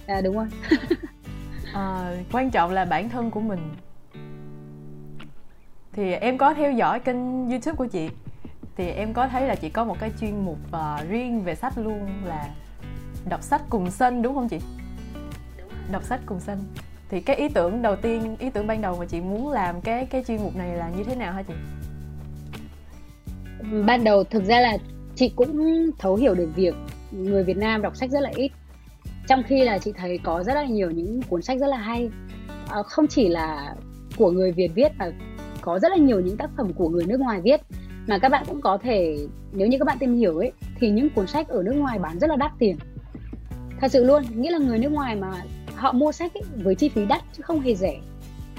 À 0.06 0.20
đúng 0.20 0.36
rồi. 0.36 0.46
À, 1.72 2.16
quan 2.32 2.50
trọng 2.50 2.70
là 2.70 2.84
bản 2.84 3.08
thân 3.08 3.30
của 3.30 3.40
mình. 3.40 3.58
Thì 5.92 6.12
em 6.12 6.38
có 6.38 6.54
theo 6.54 6.72
dõi 6.72 7.00
kênh 7.00 7.50
youtube 7.50 7.76
của 7.76 7.86
chị. 7.86 8.08
Thì 8.76 8.88
em 8.88 9.12
có 9.12 9.28
thấy 9.28 9.46
là 9.46 9.54
chị 9.54 9.68
có 9.68 9.84
một 9.84 9.96
cái 10.00 10.12
chuyên 10.20 10.44
mục 10.44 10.58
uh, 10.68 11.08
riêng 11.08 11.42
về 11.42 11.54
sách 11.54 11.78
luôn 11.78 12.08
là 12.24 12.48
đọc 13.28 13.42
sách 13.42 13.62
cùng 13.70 13.90
sân 13.90 14.22
đúng 14.22 14.34
không 14.34 14.48
chị? 14.48 14.58
Đọc 15.92 16.04
sách 16.04 16.20
cùng 16.26 16.40
sân 16.40 16.64
thì 17.10 17.20
cái 17.20 17.36
ý 17.36 17.48
tưởng 17.48 17.82
đầu 17.82 17.96
tiên 17.96 18.36
ý 18.38 18.50
tưởng 18.50 18.66
ban 18.66 18.80
đầu 18.80 18.96
mà 18.98 19.06
chị 19.06 19.20
muốn 19.20 19.52
làm 19.52 19.80
cái 19.80 20.06
cái 20.06 20.24
chuyên 20.24 20.42
mục 20.42 20.56
này 20.56 20.76
là 20.76 20.90
như 20.96 21.04
thế 21.04 21.16
nào 21.16 21.32
hả 21.32 21.42
chị? 21.42 21.54
Ban 23.86 24.04
đầu 24.04 24.24
thực 24.24 24.44
ra 24.44 24.60
là 24.60 24.78
chị 25.14 25.32
cũng 25.36 25.86
thấu 25.98 26.14
hiểu 26.14 26.34
được 26.34 26.48
việc 26.56 26.74
người 27.10 27.44
Việt 27.44 27.56
Nam 27.56 27.82
đọc 27.82 27.96
sách 27.96 28.10
rất 28.10 28.20
là 28.20 28.30
ít. 28.34 28.52
Trong 29.28 29.42
khi 29.42 29.64
là 29.64 29.78
chị 29.78 29.92
thấy 29.96 30.18
có 30.18 30.42
rất 30.42 30.54
là 30.54 30.64
nhiều 30.64 30.90
những 30.90 31.22
cuốn 31.22 31.42
sách 31.42 31.58
rất 31.58 31.66
là 31.66 31.76
hay. 31.76 32.10
À, 32.68 32.82
không 32.82 33.06
chỉ 33.06 33.28
là 33.28 33.74
của 34.16 34.30
người 34.30 34.52
Việt 34.52 34.70
viết 34.74 34.92
mà 34.98 35.10
có 35.60 35.78
rất 35.78 35.90
là 35.90 35.96
nhiều 35.96 36.20
những 36.20 36.36
tác 36.36 36.50
phẩm 36.56 36.72
của 36.72 36.88
người 36.88 37.04
nước 37.06 37.20
ngoài 37.20 37.40
viết. 37.40 37.60
Mà 38.06 38.18
các 38.18 38.28
bạn 38.28 38.44
cũng 38.48 38.60
có 38.60 38.78
thể 38.82 39.16
nếu 39.52 39.68
như 39.68 39.78
các 39.78 39.84
bạn 39.84 39.98
tìm 39.98 40.14
hiểu 40.14 40.38
ấy 40.38 40.52
thì 40.80 40.90
những 40.90 41.10
cuốn 41.10 41.26
sách 41.26 41.48
ở 41.48 41.62
nước 41.62 41.74
ngoài 41.74 41.98
bán 41.98 42.18
rất 42.18 42.30
là 42.30 42.36
đắt 42.36 42.52
tiền. 42.58 42.76
Thật 43.80 43.88
sự 43.90 44.04
luôn 44.04 44.22
nghĩa 44.34 44.50
là 44.50 44.58
người 44.58 44.78
nước 44.78 44.92
ngoài 44.92 45.16
mà 45.16 45.32
họ 45.76 45.92
mua 45.92 46.12
sách 46.12 46.34
ấy, 46.34 46.42
với 46.56 46.74
chi 46.74 46.88
phí 46.88 47.06
đắt 47.06 47.22
chứ 47.36 47.42
không 47.42 47.60
hề 47.60 47.74
rẻ. 47.74 48.00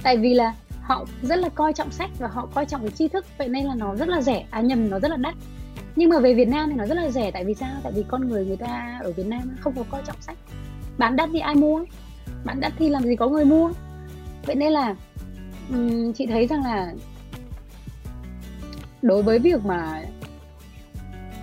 Tại 0.03 0.17
vì 0.17 0.33
là 0.33 0.53
họ 0.81 1.05
rất 1.21 1.35
là 1.35 1.49
coi 1.49 1.73
trọng 1.73 1.91
sách 1.91 2.09
và 2.19 2.27
họ 2.27 2.47
coi 2.55 2.65
trọng 2.65 2.81
cái 2.81 2.91
tri 2.91 3.07
thức 3.07 3.25
vậy 3.37 3.47
nên 3.47 3.65
là 3.65 3.75
nó 3.75 3.95
rất 3.95 4.07
là 4.07 4.21
rẻ. 4.21 4.45
À 4.49 4.61
nhầm 4.61 4.89
nó 4.89 4.99
rất 4.99 5.11
là 5.11 5.17
đắt. 5.17 5.35
Nhưng 5.95 6.09
mà 6.09 6.19
về 6.19 6.33
Việt 6.33 6.47
Nam 6.47 6.69
thì 6.69 6.75
nó 6.75 6.85
rất 6.85 6.95
là 6.95 7.09
rẻ. 7.09 7.31
Tại 7.31 7.43
vì 7.45 7.53
sao? 7.53 7.71
Tại 7.83 7.91
vì 7.95 8.03
con 8.07 8.29
người 8.29 8.45
người 8.45 8.57
ta 8.57 8.99
ở 9.03 9.11
Việt 9.11 9.25
Nam 9.25 9.55
không 9.59 9.73
có 9.75 9.83
coi 9.91 10.01
trọng 10.05 10.21
sách. 10.21 10.37
Bán 10.97 11.15
đắt 11.15 11.29
thì 11.33 11.39
ai 11.39 11.55
mua? 11.55 11.85
Bán 12.45 12.59
đắt 12.59 12.73
thì 12.79 12.89
làm 12.89 13.03
gì 13.03 13.15
có 13.15 13.27
người 13.27 13.45
mua? 13.45 13.71
Vậy 14.45 14.55
nên 14.55 14.71
là 14.71 14.95
um, 15.69 16.13
chị 16.13 16.25
thấy 16.25 16.47
rằng 16.47 16.63
là 16.63 16.93
đối 19.01 19.23
với 19.23 19.39
việc 19.39 19.65
mà 19.65 20.03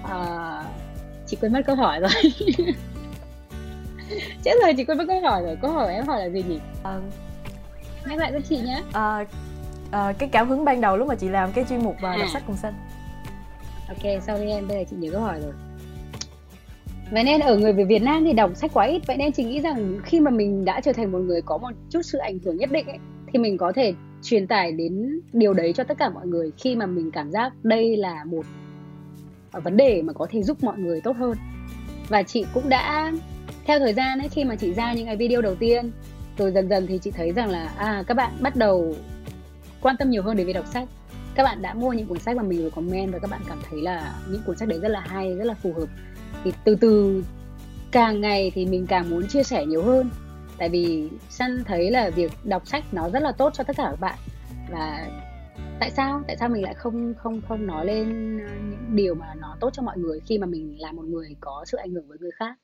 uh, 0.04 0.66
chị 1.26 1.36
quên 1.40 1.52
mất 1.52 1.60
câu 1.66 1.76
hỏi 1.76 2.00
rồi. 2.00 2.32
chết 4.42 4.52
rồi 4.62 4.74
chị 4.76 4.84
quên 4.84 4.98
mất 4.98 5.04
câu 5.08 5.20
hỏi 5.20 5.42
rồi 5.42 5.56
câu 5.62 5.70
hỏi 5.70 5.94
em 5.94 6.06
hỏi 6.06 6.20
là 6.20 6.28
gì 6.28 6.44
nhỉ? 6.48 6.58
À, 6.82 7.00
nhắc 8.08 8.18
lại 8.18 8.32
cho 8.32 8.40
chị 8.48 8.58
nhé. 8.58 8.82
À, 8.92 9.24
à, 9.90 10.12
cái 10.18 10.28
cảm 10.28 10.48
hứng 10.48 10.64
ban 10.64 10.80
đầu 10.80 10.96
lúc 10.96 11.08
mà 11.08 11.14
chị 11.14 11.28
làm 11.28 11.52
cái 11.52 11.64
chuyên 11.68 11.84
mục 11.84 11.96
à. 12.02 12.16
đọc 12.16 12.28
sách 12.32 12.42
cùng 12.46 12.56
xanh 12.56 12.74
ok 13.88 14.22
sau 14.26 14.36
đây 14.36 14.50
em 14.50 14.68
bây 14.68 14.78
giờ 14.78 14.84
chị 14.90 14.96
nhớ 14.96 15.10
câu 15.12 15.20
hỏi 15.20 15.40
rồi. 15.40 15.52
Vậy 17.12 17.24
nên 17.24 17.40
ở 17.40 17.56
người 17.56 17.72
về 17.72 17.84
Việt 17.84 18.02
Nam 18.02 18.24
thì 18.24 18.32
đọc 18.32 18.50
sách 18.54 18.70
quá 18.74 18.84
ít 18.84 19.02
vậy 19.06 19.16
nên 19.16 19.32
chị 19.32 19.44
nghĩ 19.44 19.60
rằng 19.60 19.98
khi 20.04 20.20
mà 20.20 20.30
mình 20.30 20.64
đã 20.64 20.80
trở 20.80 20.92
thành 20.92 21.12
một 21.12 21.18
người 21.18 21.42
có 21.42 21.58
một 21.58 21.70
chút 21.90 22.02
sự 22.02 22.18
ảnh 22.18 22.38
hưởng 22.44 22.56
nhất 22.56 22.72
định 22.72 22.86
ấy, 22.86 22.98
thì 23.32 23.38
mình 23.38 23.58
có 23.58 23.72
thể 23.72 23.94
truyền 24.22 24.46
tải 24.46 24.72
đến 24.72 25.20
điều 25.32 25.54
đấy 25.54 25.72
cho 25.72 25.84
tất 25.84 25.98
cả 25.98 26.10
mọi 26.10 26.26
người 26.26 26.50
khi 26.58 26.76
mà 26.76 26.86
mình 26.86 27.10
cảm 27.10 27.30
giác 27.30 27.52
đây 27.62 27.96
là 27.96 28.24
một 28.24 28.42
vấn 29.52 29.76
đề 29.76 30.02
mà 30.02 30.12
có 30.12 30.26
thể 30.30 30.42
giúp 30.42 30.64
mọi 30.64 30.78
người 30.78 31.00
tốt 31.00 31.16
hơn. 31.16 31.36
Và 32.08 32.22
chị 32.22 32.44
cũng 32.54 32.68
đã 32.68 33.12
theo 33.64 33.78
thời 33.78 33.94
gian 33.94 34.18
ấy, 34.18 34.28
khi 34.28 34.44
mà 34.44 34.56
chị 34.56 34.74
ra 34.74 34.92
những 34.92 35.06
cái 35.06 35.16
video 35.16 35.42
đầu 35.42 35.54
tiên, 35.54 35.90
rồi 36.38 36.52
dần 36.52 36.68
dần 36.68 36.86
thì 36.86 36.98
chị 36.98 37.10
thấy 37.10 37.32
rằng 37.32 37.50
là 37.50 37.72
à 37.78 38.04
các 38.06 38.14
bạn 38.14 38.32
bắt 38.40 38.56
đầu 38.56 38.94
quan 39.80 39.96
tâm 39.96 40.10
nhiều 40.10 40.22
hơn 40.22 40.36
đến 40.36 40.46
việc 40.46 40.52
đọc 40.52 40.66
sách. 40.66 40.88
Các 41.34 41.42
bạn 41.42 41.62
đã 41.62 41.74
mua 41.74 41.92
những 41.92 42.06
cuốn 42.06 42.18
sách 42.18 42.36
mà 42.36 42.42
mình 42.42 42.62
vừa 42.62 42.70
comment 42.70 43.12
và 43.12 43.18
các 43.18 43.30
bạn 43.30 43.40
cảm 43.48 43.58
thấy 43.70 43.82
là 43.82 44.14
những 44.30 44.42
cuốn 44.46 44.56
sách 44.56 44.68
đấy 44.68 44.78
rất 44.82 44.88
là 44.88 45.00
hay, 45.00 45.34
rất 45.34 45.44
là 45.44 45.54
phù 45.54 45.72
hợp. 45.72 45.86
Thì 46.44 46.52
từ 46.64 46.74
từ, 46.74 47.24
càng 47.92 48.20
ngày 48.20 48.52
thì 48.54 48.66
mình 48.66 48.86
càng 48.86 49.10
muốn 49.10 49.28
chia 49.28 49.42
sẻ 49.42 49.66
nhiều 49.66 49.82
hơn. 49.82 50.10
Tại 50.58 50.68
vì 50.68 51.08
săn 51.28 51.64
thấy 51.64 51.90
là 51.90 52.10
việc 52.10 52.32
đọc 52.44 52.66
sách 52.66 52.84
nó 52.92 53.10
rất 53.10 53.22
là 53.22 53.32
tốt 53.32 53.54
cho 53.54 53.64
tất 53.64 53.76
cả 53.76 53.86
các 53.90 54.00
bạn. 54.00 54.18
Và 54.70 55.06
tại 55.80 55.90
sao? 55.90 56.22
Tại 56.26 56.36
sao 56.36 56.48
mình 56.48 56.62
lại 56.62 56.74
không 56.74 57.14
không 57.18 57.40
không 57.48 57.66
nói 57.66 57.86
lên 57.86 58.36
những 58.70 58.96
điều 58.96 59.14
mà 59.14 59.34
nó 59.40 59.56
tốt 59.60 59.70
cho 59.72 59.82
mọi 59.82 59.98
người 59.98 60.20
khi 60.26 60.38
mà 60.38 60.46
mình 60.46 60.76
là 60.80 60.92
một 60.92 61.04
người 61.04 61.36
có 61.40 61.64
sự 61.66 61.78
ảnh 61.78 61.90
hưởng 61.90 62.08
với 62.08 62.18
người 62.20 62.30
khác? 62.38 62.54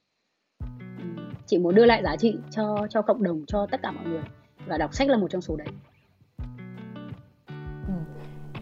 Chị 1.50 1.58
muốn 1.58 1.74
đưa 1.74 1.84
lại 1.84 2.02
giá 2.02 2.16
trị 2.16 2.36
cho 2.50 2.86
cho 2.90 3.02
cộng 3.02 3.22
đồng 3.22 3.44
cho 3.46 3.66
tất 3.70 3.82
cả 3.82 3.90
mọi 3.90 4.04
người 4.04 4.22
và 4.66 4.78
đọc 4.78 4.94
sách 4.94 5.08
là 5.08 5.16
một 5.16 5.28
trong 5.30 5.40
số 5.40 5.56
đấy 5.56 5.68
ừ. 7.86 7.92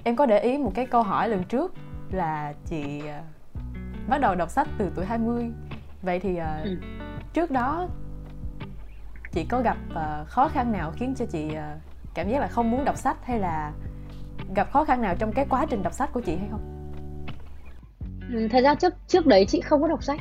em 0.05 0.16
có 0.16 0.27
để 0.27 0.40
ý 0.40 0.59
một 0.59 0.72
cái 0.74 0.87
câu 0.87 1.03
hỏi 1.03 1.29
lần 1.29 1.44
trước 1.44 1.74
là 2.11 2.55
chị 2.64 2.98
uh, 2.98 4.09
bắt 4.09 4.18
đầu 4.18 4.35
đọc 4.35 4.51
sách 4.51 4.68
từ 4.79 4.90
tuổi 4.94 5.07
20 5.07 5.51
vậy 6.03 6.20
thì 6.20 6.33
uh, 6.33 6.64
ừ. 6.64 6.77
trước 7.33 7.51
đó 7.51 7.88
chị 9.33 9.44
có 9.48 9.62
gặp 9.62 9.77
uh, 9.90 10.29
khó 10.29 10.48
khăn 10.48 10.72
nào 10.72 10.92
khiến 10.96 11.14
cho 11.18 11.27
chị 11.27 11.48
cảm 12.14 12.31
giác 12.31 12.40
là 12.40 12.46
không 12.46 12.70
muốn 12.70 12.85
đọc 12.85 12.96
sách 12.96 13.16
hay 13.24 13.38
là 13.38 13.72
gặp 14.55 14.70
khó 14.72 14.85
khăn 14.85 15.03
nào 15.03 15.14
trong 15.18 15.33
cái 15.33 15.46
quá 15.48 15.66
trình 15.70 15.83
đọc 15.83 15.92
sách 15.92 16.11
của 16.12 16.20
chị 16.20 16.37
hay 16.37 16.48
không? 16.51 16.61
Ừ, 18.33 18.48
thật 18.51 18.61
ra 18.61 18.74
trước 18.74 18.94
trước 19.09 19.27
đấy 19.27 19.46
chị 19.48 19.61
không 19.61 19.83
có 19.83 19.88
đọc 19.88 20.03
sách, 20.03 20.20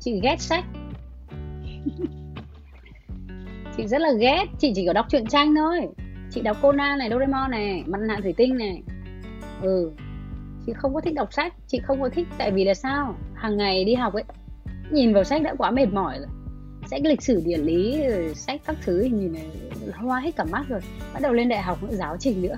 chị 0.00 0.20
ghét 0.22 0.40
sách 0.40 0.64
chị 3.78 3.86
rất 3.86 4.00
là 4.00 4.12
ghét, 4.12 4.44
chị 4.58 4.72
chỉ 4.74 4.86
có 4.86 4.92
đọc 4.92 5.06
truyện 5.10 5.26
tranh 5.26 5.54
thôi. 5.54 5.88
Chị 6.30 6.40
đọc 6.40 6.56
Conan 6.62 6.98
này, 6.98 7.10
Doraemon 7.10 7.50
này, 7.50 7.84
mặt 7.86 7.98
nạ 8.08 8.18
thủy 8.22 8.34
tinh 8.36 8.56
này. 8.56 8.82
Ừ, 9.62 9.92
chị 10.66 10.72
không 10.76 10.94
có 10.94 11.00
thích 11.00 11.14
đọc 11.14 11.32
sách, 11.32 11.54
chị 11.66 11.80
không 11.84 12.00
có 12.00 12.08
thích 12.08 12.26
tại 12.38 12.50
vì 12.50 12.64
là 12.64 12.74
sao? 12.74 13.14
Hàng 13.34 13.56
ngày 13.56 13.84
đi 13.84 13.94
học 13.94 14.14
ấy, 14.14 14.24
nhìn 14.90 15.12
vào 15.12 15.24
sách 15.24 15.42
đã 15.42 15.54
quá 15.58 15.70
mệt 15.70 15.86
mỏi 15.92 16.18
rồi. 16.18 16.28
Sách 16.90 17.00
lịch 17.04 17.22
sử 17.22 17.42
địa 17.46 17.56
lý 17.56 18.02
sách 18.34 18.60
các 18.66 18.76
thứ 18.84 19.00
nhìn 19.00 19.32
này 19.32 19.46
hoa 19.96 20.20
hết 20.20 20.36
cả 20.36 20.44
mắt 20.44 20.64
rồi. 20.68 20.80
Bắt 21.14 21.22
đầu 21.22 21.32
lên 21.32 21.48
đại 21.48 21.62
học 21.62 21.82
nữa 21.82 21.92
giáo 21.92 22.16
trình 22.20 22.42
nữa. 22.42 22.56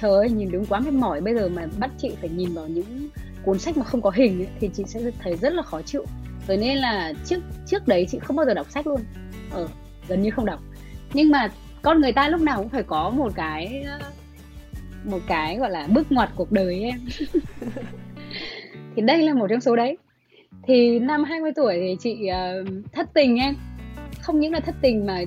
Trời 0.00 0.10
ơi 0.10 0.30
nhìn 0.30 0.52
đúng 0.52 0.66
quá 0.66 0.80
mệt 0.80 0.94
mỏi. 0.94 1.20
Bây 1.20 1.34
giờ 1.34 1.48
mà 1.48 1.66
bắt 1.78 1.90
chị 1.98 2.10
phải 2.20 2.30
nhìn 2.30 2.54
vào 2.54 2.68
những 2.68 3.08
cuốn 3.44 3.58
sách 3.58 3.76
mà 3.76 3.84
không 3.84 4.02
có 4.02 4.10
hình 4.14 4.40
ấy, 4.40 4.48
thì 4.60 4.70
chị 4.74 4.84
sẽ 4.86 5.00
thấy 5.18 5.36
rất 5.36 5.52
là 5.52 5.62
khó 5.62 5.82
chịu. 5.82 6.04
Rồi 6.48 6.56
nên 6.56 6.78
là 6.78 7.12
trước 7.24 7.42
trước 7.66 7.88
đấy 7.88 8.06
chị 8.10 8.18
không 8.18 8.36
bao 8.36 8.46
giờ 8.46 8.54
đọc 8.54 8.70
sách 8.70 8.86
luôn. 8.86 9.00
Ờ 9.50 9.68
gần 10.08 10.22
như 10.22 10.30
không 10.30 10.46
đọc. 10.46 10.60
Nhưng 11.14 11.30
mà 11.30 11.48
con 11.82 12.00
người 12.00 12.12
ta 12.12 12.28
lúc 12.28 12.40
nào 12.40 12.58
cũng 12.58 12.68
phải 12.68 12.82
có 12.82 13.10
một 13.10 13.32
cái 13.34 13.84
một 15.04 15.18
cái 15.26 15.56
gọi 15.56 15.70
là 15.70 15.86
bước 15.86 16.12
ngoặt 16.12 16.30
cuộc 16.36 16.52
đời 16.52 16.80
em. 16.80 17.00
Thì 18.96 19.02
đây 19.02 19.22
là 19.22 19.34
một 19.34 19.46
trong 19.50 19.60
số 19.60 19.76
đấy. 19.76 19.98
Thì 20.66 20.98
năm 20.98 21.24
20 21.24 21.52
tuổi 21.56 21.78
thì 21.80 21.96
chị 22.00 22.28
uh, 22.30 22.68
thất 22.92 23.08
tình 23.14 23.36
em. 23.36 23.54
Không 24.20 24.40
những 24.40 24.52
là 24.52 24.60
thất 24.60 24.74
tình 24.80 25.06
mà 25.06 25.20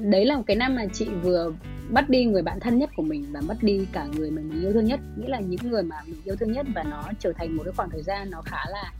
đấy 0.00 0.24
là 0.24 0.36
một 0.36 0.42
cái 0.46 0.56
năm 0.56 0.74
mà 0.74 0.86
chị 0.92 1.06
vừa 1.22 1.52
mất 1.90 2.08
đi 2.08 2.24
người 2.24 2.42
bạn 2.42 2.60
thân 2.60 2.78
nhất 2.78 2.90
của 2.96 3.02
mình 3.02 3.24
và 3.32 3.40
mất 3.40 3.56
đi 3.62 3.86
cả 3.92 4.06
người 4.16 4.30
mà 4.30 4.42
mình 4.42 4.62
yêu 4.62 4.72
thương 4.72 4.84
nhất. 4.84 5.00
Nghĩa 5.16 5.28
là 5.28 5.40
những 5.40 5.70
người 5.70 5.82
mà 5.82 5.96
mình 6.06 6.20
yêu 6.24 6.36
thương 6.36 6.52
nhất 6.52 6.66
và 6.74 6.82
nó 6.82 7.02
trở 7.18 7.32
thành 7.32 7.56
một 7.56 7.62
cái 7.64 7.72
khoảng 7.76 7.90
thời 7.90 8.02
gian 8.02 8.30
nó 8.30 8.42
khá 8.42 8.64
là 8.70 8.92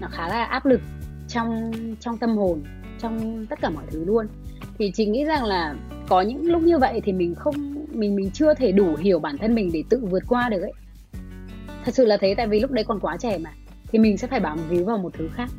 nó 0.00 0.08
khá 0.10 0.28
là 0.28 0.44
áp 0.44 0.66
lực 0.66 0.80
trong 1.28 1.72
trong 2.00 2.18
tâm 2.18 2.36
hồn 2.36 2.62
trong 2.98 3.46
tất 3.46 3.60
cả 3.60 3.70
mọi 3.70 3.84
thứ 3.90 4.04
luôn 4.04 4.26
thì 4.78 4.90
chị 4.94 5.06
nghĩ 5.06 5.24
rằng 5.24 5.44
là 5.44 5.74
có 6.08 6.20
những 6.20 6.50
lúc 6.50 6.62
như 6.62 6.78
vậy 6.78 7.00
thì 7.04 7.12
mình 7.12 7.34
không 7.34 7.54
mình 7.92 8.16
mình 8.16 8.30
chưa 8.30 8.54
thể 8.54 8.72
đủ 8.72 8.96
hiểu 8.96 9.18
bản 9.18 9.38
thân 9.38 9.54
mình 9.54 9.70
để 9.72 9.82
tự 9.88 10.00
vượt 10.10 10.22
qua 10.28 10.48
được 10.48 10.60
ấy. 10.60 10.72
Thật 11.84 11.94
sự 11.94 12.04
là 12.04 12.16
thế 12.16 12.34
tại 12.36 12.46
vì 12.46 12.60
lúc 12.60 12.70
đấy 12.70 12.84
còn 12.84 13.00
quá 13.00 13.16
trẻ 13.20 13.38
mà. 13.38 13.50
Thì 13.92 13.98
mình 13.98 14.18
sẽ 14.18 14.26
phải 14.26 14.40
bám 14.40 14.58
víu 14.68 14.84
vào 14.84 14.98
một 14.98 15.12
thứ 15.18 15.28
khác. 15.34 15.50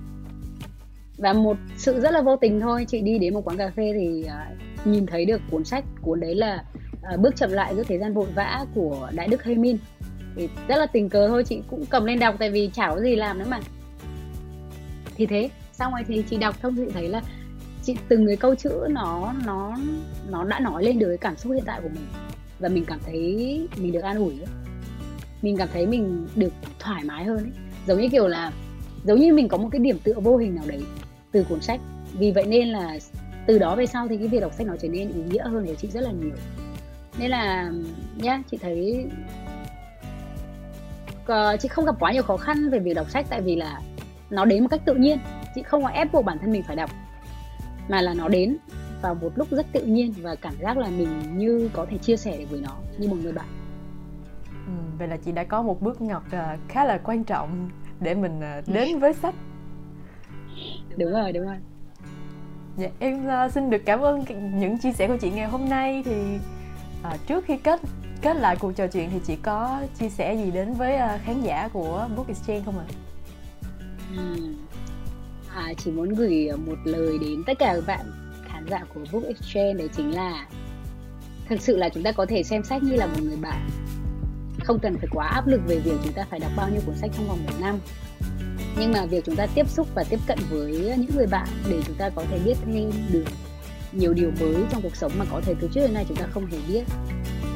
Và 1.18 1.34
một 1.34 1.58
sự 1.78 2.00
rất 2.00 2.14
là 2.14 2.22
vô 2.22 2.36
tình 2.36 2.62
thôi. 2.62 2.86
Chị 2.88 3.02
đi 3.02 3.18
đến 3.20 3.34
một 3.34 3.48
quán 3.48 3.58
cà 3.58 3.72
phê 3.76 3.94
thì 4.00 4.26
uh, 4.26 4.88
nhìn 4.88 5.06
thấy 5.06 5.26
được 5.26 5.42
cuốn 5.52 5.64
sách 5.64 5.86
cuốn 6.02 6.20
đấy 6.20 6.36
là 6.36 6.64
uh, 7.14 7.20
bước 7.20 7.36
chậm 7.36 7.52
lại 7.52 7.76
giữa 7.76 7.84
thế 7.84 7.98
gian 7.98 8.14
vội 8.14 8.28
vã 8.36 8.66
của 8.76 9.10
đại 9.14 9.28
đức 9.28 9.44
hay 9.44 9.56
Min 9.56 9.78
thì 10.36 10.50
rất 10.68 10.76
là 10.76 10.86
tình 10.86 11.10
cờ 11.10 11.28
thôi 11.28 11.44
chị 11.44 11.62
cũng 11.70 11.86
cầm 11.86 12.06
lên 12.06 12.20
đọc 12.20 12.36
tại 12.40 12.52
vì 12.52 12.70
chả 12.74 12.90
có 12.90 13.02
gì 13.02 13.16
làm 13.16 13.40
nữa 13.40 13.46
mà. 13.50 13.60
Thì 15.16 15.26
thế 15.26 15.50
xong 15.72 15.92
rồi 15.92 16.02
thì 16.08 16.24
chị 16.30 16.38
đọc 16.38 16.56
thông 16.62 16.76
chị 16.76 16.92
thấy 16.94 17.10
là 17.10 17.22
chị 17.84 17.96
từng 18.08 18.28
cái 18.28 18.36
câu 18.36 18.56
chữ 18.56 18.88
nó 18.90 19.34
nó 19.46 19.78
nó 20.30 20.44
đã 20.44 20.60
nói 20.60 20.84
lên 20.84 21.00
được 21.00 21.08
cái 21.08 21.18
cảm 21.18 21.38
xúc 21.38 21.54
hiện 21.54 21.64
tại 21.66 21.80
của 21.84 21.90
mình. 21.90 22.06
Và 22.60 22.70
mình 22.70 22.86
cảm 22.88 23.00
thấy 23.06 23.68
mình 23.78 23.92
được 23.92 24.02
an 24.02 24.18
ủi 24.18 24.34
ấy. 24.34 24.48
mình 25.42 25.58
cảm 25.58 25.68
thấy 25.74 25.88
mình 25.88 26.28
được 26.36 26.54
thoải 26.80 27.04
mái 27.04 27.24
hơn 27.24 27.38
ấy. 27.38 27.52
giống 27.88 28.02
như 28.02 28.10
kiểu 28.10 28.28
là 28.28 28.52
giống 29.04 29.20
như 29.20 29.34
mình 29.34 29.48
có 29.48 29.58
một 29.58 29.70
cái 29.72 29.80
điểm 29.80 29.98
tựa 30.04 30.14
vô 30.14 30.38
hình 30.38 30.56
nào 30.56 30.66
đấy 30.68 30.84
từ 31.32 31.44
cuốn 31.44 31.62
sách. 31.62 31.80
Vì 32.14 32.32
vậy 32.32 32.46
nên 32.46 32.68
là 32.68 32.98
từ 33.48 33.60
đó 33.60 33.76
về 33.76 33.86
sau 33.86 34.08
thì 34.08 34.18
cái 34.18 34.28
việc 34.28 34.40
đọc 34.40 34.54
sách 34.54 34.68
nó 34.68 34.76
trở 34.82 34.88
nên 34.88 35.14
ý 35.14 35.22
nghĩa 35.30 35.44
hơn 35.44 35.66
với 35.66 35.76
chị 35.76 35.88
rất 35.88 36.02
là 36.02 36.12
nhiều. 36.12 36.36
Nên 37.20 37.32
là 37.32 37.72
nhá 38.16 38.42
chị 38.52 38.58
thấy 38.58 39.06
uh, 41.22 41.60
chị 41.60 41.68
không 41.68 41.86
gặp 41.86 41.96
quá 42.00 42.12
nhiều 42.12 42.24
khó 42.24 42.38
khăn 42.38 42.70
về 42.70 42.80
việc 42.80 42.94
đọc 42.94 43.10
sách 43.10 43.26
tại 43.30 43.42
vì 43.42 43.56
là 43.56 43.82
nó 44.30 44.46
đến 44.46 44.64
một 44.64 44.68
cách 44.72 44.82
tự 44.86 44.94
nhiên. 44.96 45.20
Chị 45.56 45.64
không 45.64 45.84
có 45.84 45.90
ép 45.90 46.14
buộc 46.14 46.26
bản 46.26 46.38
thân 46.40 46.52
mình 46.52 46.64
phải 46.68 46.76
đọc 46.76 46.90
mà 47.90 48.02
là 48.02 48.14
nó 48.14 48.28
đến 48.28 48.58
vào 49.02 49.16
một 49.16 49.32
lúc 49.36 49.48
rất 49.52 49.66
tự 49.72 49.86
nhiên 49.86 50.14
và 50.22 50.36
cảm 50.36 50.54
giác 50.62 50.78
là 50.78 50.88
mình 50.88 51.38
như 51.38 51.70
có 51.74 51.86
thể 51.90 51.98
chia 51.98 52.18
sẻ 52.18 52.38
được 52.38 52.46
với 52.50 52.62
nó 52.62 52.78
như 52.98 53.10
một 53.10 53.18
người 53.24 53.34
bạn 53.34 53.48
ừ, 54.68 54.74
vậy 54.98 55.08
là 55.08 55.18
chị 55.18 55.32
đã 55.32 55.44
có 55.44 55.62
một 55.62 55.82
bước 55.82 56.02
ngọc 56.02 56.24
uh, 56.28 56.60
khá 56.70 56.86
là 56.86 56.98
quan 56.98 57.24
trọng 57.24 57.70
để 58.00 58.16
mình 58.16 58.40
uh, 58.40 58.68
đến 58.68 59.00
với 59.00 59.14
sách 59.14 59.36
đúng 60.98 61.12
rồi 61.12 61.32
đúng 61.32 61.46
rồi 61.46 61.58
dạ, 62.78 62.90
em 63.00 63.28
uh, 63.28 63.52
xin 63.52 63.70
được 63.70 63.82
cảm 63.86 64.00
ơn 64.00 64.26
những 64.60 64.78
chia 64.78 64.92
sẻ 64.92 65.08
của 65.08 65.18
chị 65.18 65.32
ngày 65.32 65.48
hôm 65.48 65.70
nay 65.70 66.04
thì 66.06 66.38
uh, 67.14 67.28
trước 67.28 67.46
khi 67.46 67.58
kết 67.58 67.80
kết 68.22 68.38
lại 68.38 68.56
cuộc 68.60 68.72
trò 68.72 68.88
chuyện 68.88 69.10
thì 69.12 69.20
chị 69.26 69.36
có 69.36 69.82
chia 70.00 70.10
sẻ 70.10 70.34
gì 70.34 70.52
đến 70.52 70.74
với 70.74 70.96
uh, 70.96 71.22
khán 71.26 71.42
giả 71.42 71.70
của 71.74 72.08
Book 72.16 72.28
Exchange 72.28 72.62
không 72.66 72.80
ạ? 72.80 72.86
À? 72.88 74.36
À, 75.56 75.74
chỉ 75.78 75.92
muốn 75.92 76.10
gửi 76.10 76.48
ờ, 76.48 76.58
một 76.58 76.78
lời 76.84 77.18
đến 77.22 77.44
tất 77.46 77.54
cả 77.60 77.74
các 77.76 77.84
bạn 77.88 78.06
khán 78.48 78.66
giả 78.70 78.86
của 78.94 79.02
Book 79.12 79.24
Exchange 79.24 79.74
đấy 79.74 79.90
chính 79.98 80.16
là 80.16 80.48
thực 81.50 81.62
sự 81.62 81.78
là 81.78 81.90
chúng 81.90 82.04
ta 82.04 82.12
có 82.12 82.26
thể 82.26 82.44
xem 82.44 82.64
sách 82.64 82.84
như 82.84 82.96
là 82.96 83.06
một 83.06 83.20
người 83.22 83.38
bạn. 83.42 83.70
Không 84.64 84.80
cần 84.80 84.96
phải 84.98 85.08
quá 85.12 85.28
áp 85.28 85.48
lực 85.48 85.62
về 85.68 85.80
việc 85.80 85.96
chúng 86.04 86.14
ta 86.14 86.26
phải 86.30 86.40
đọc 86.40 86.52
bao 86.58 86.70
nhiêu 86.70 86.82
cuốn 86.86 86.96
sách 86.96 87.12
trong 87.18 87.28
vòng 87.28 87.46
một 87.46 87.54
năm. 87.62 87.80
Nhưng 88.80 88.92
mà 88.92 89.06
việc 89.06 89.26
chúng 89.26 89.36
ta 89.36 89.48
tiếp 89.56 89.70
xúc 89.70 89.88
và 89.96 90.04
tiếp 90.10 90.20
cận 90.28 90.38
với 90.50 90.94
những 90.98 91.16
người 91.16 91.28
bạn 91.28 91.48
để 91.70 91.82
chúng 91.86 91.96
ta 91.96 92.10
có 92.10 92.24
thể 92.32 92.40
biết 92.46 92.56
thêm 92.66 92.92
được 93.12 93.26
nhiều 93.92 94.14
điều 94.14 94.32
mới 94.40 94.64
trong 94.72 94.82
cuộc 94.82 94.96
sống 94.96 95.12
mà 95.18 95.26
có 95.32 95.42
thể 95.46 95.56
từ 95.62 95.70
trước 95.74 95.82
đến 95.82 95.94
nay 95.94 96.06
chúng 96.08 96.18
ta 96.18 96.26
không 96.32 96.46
hề 96.46 96.58
biết. 96.68 96.84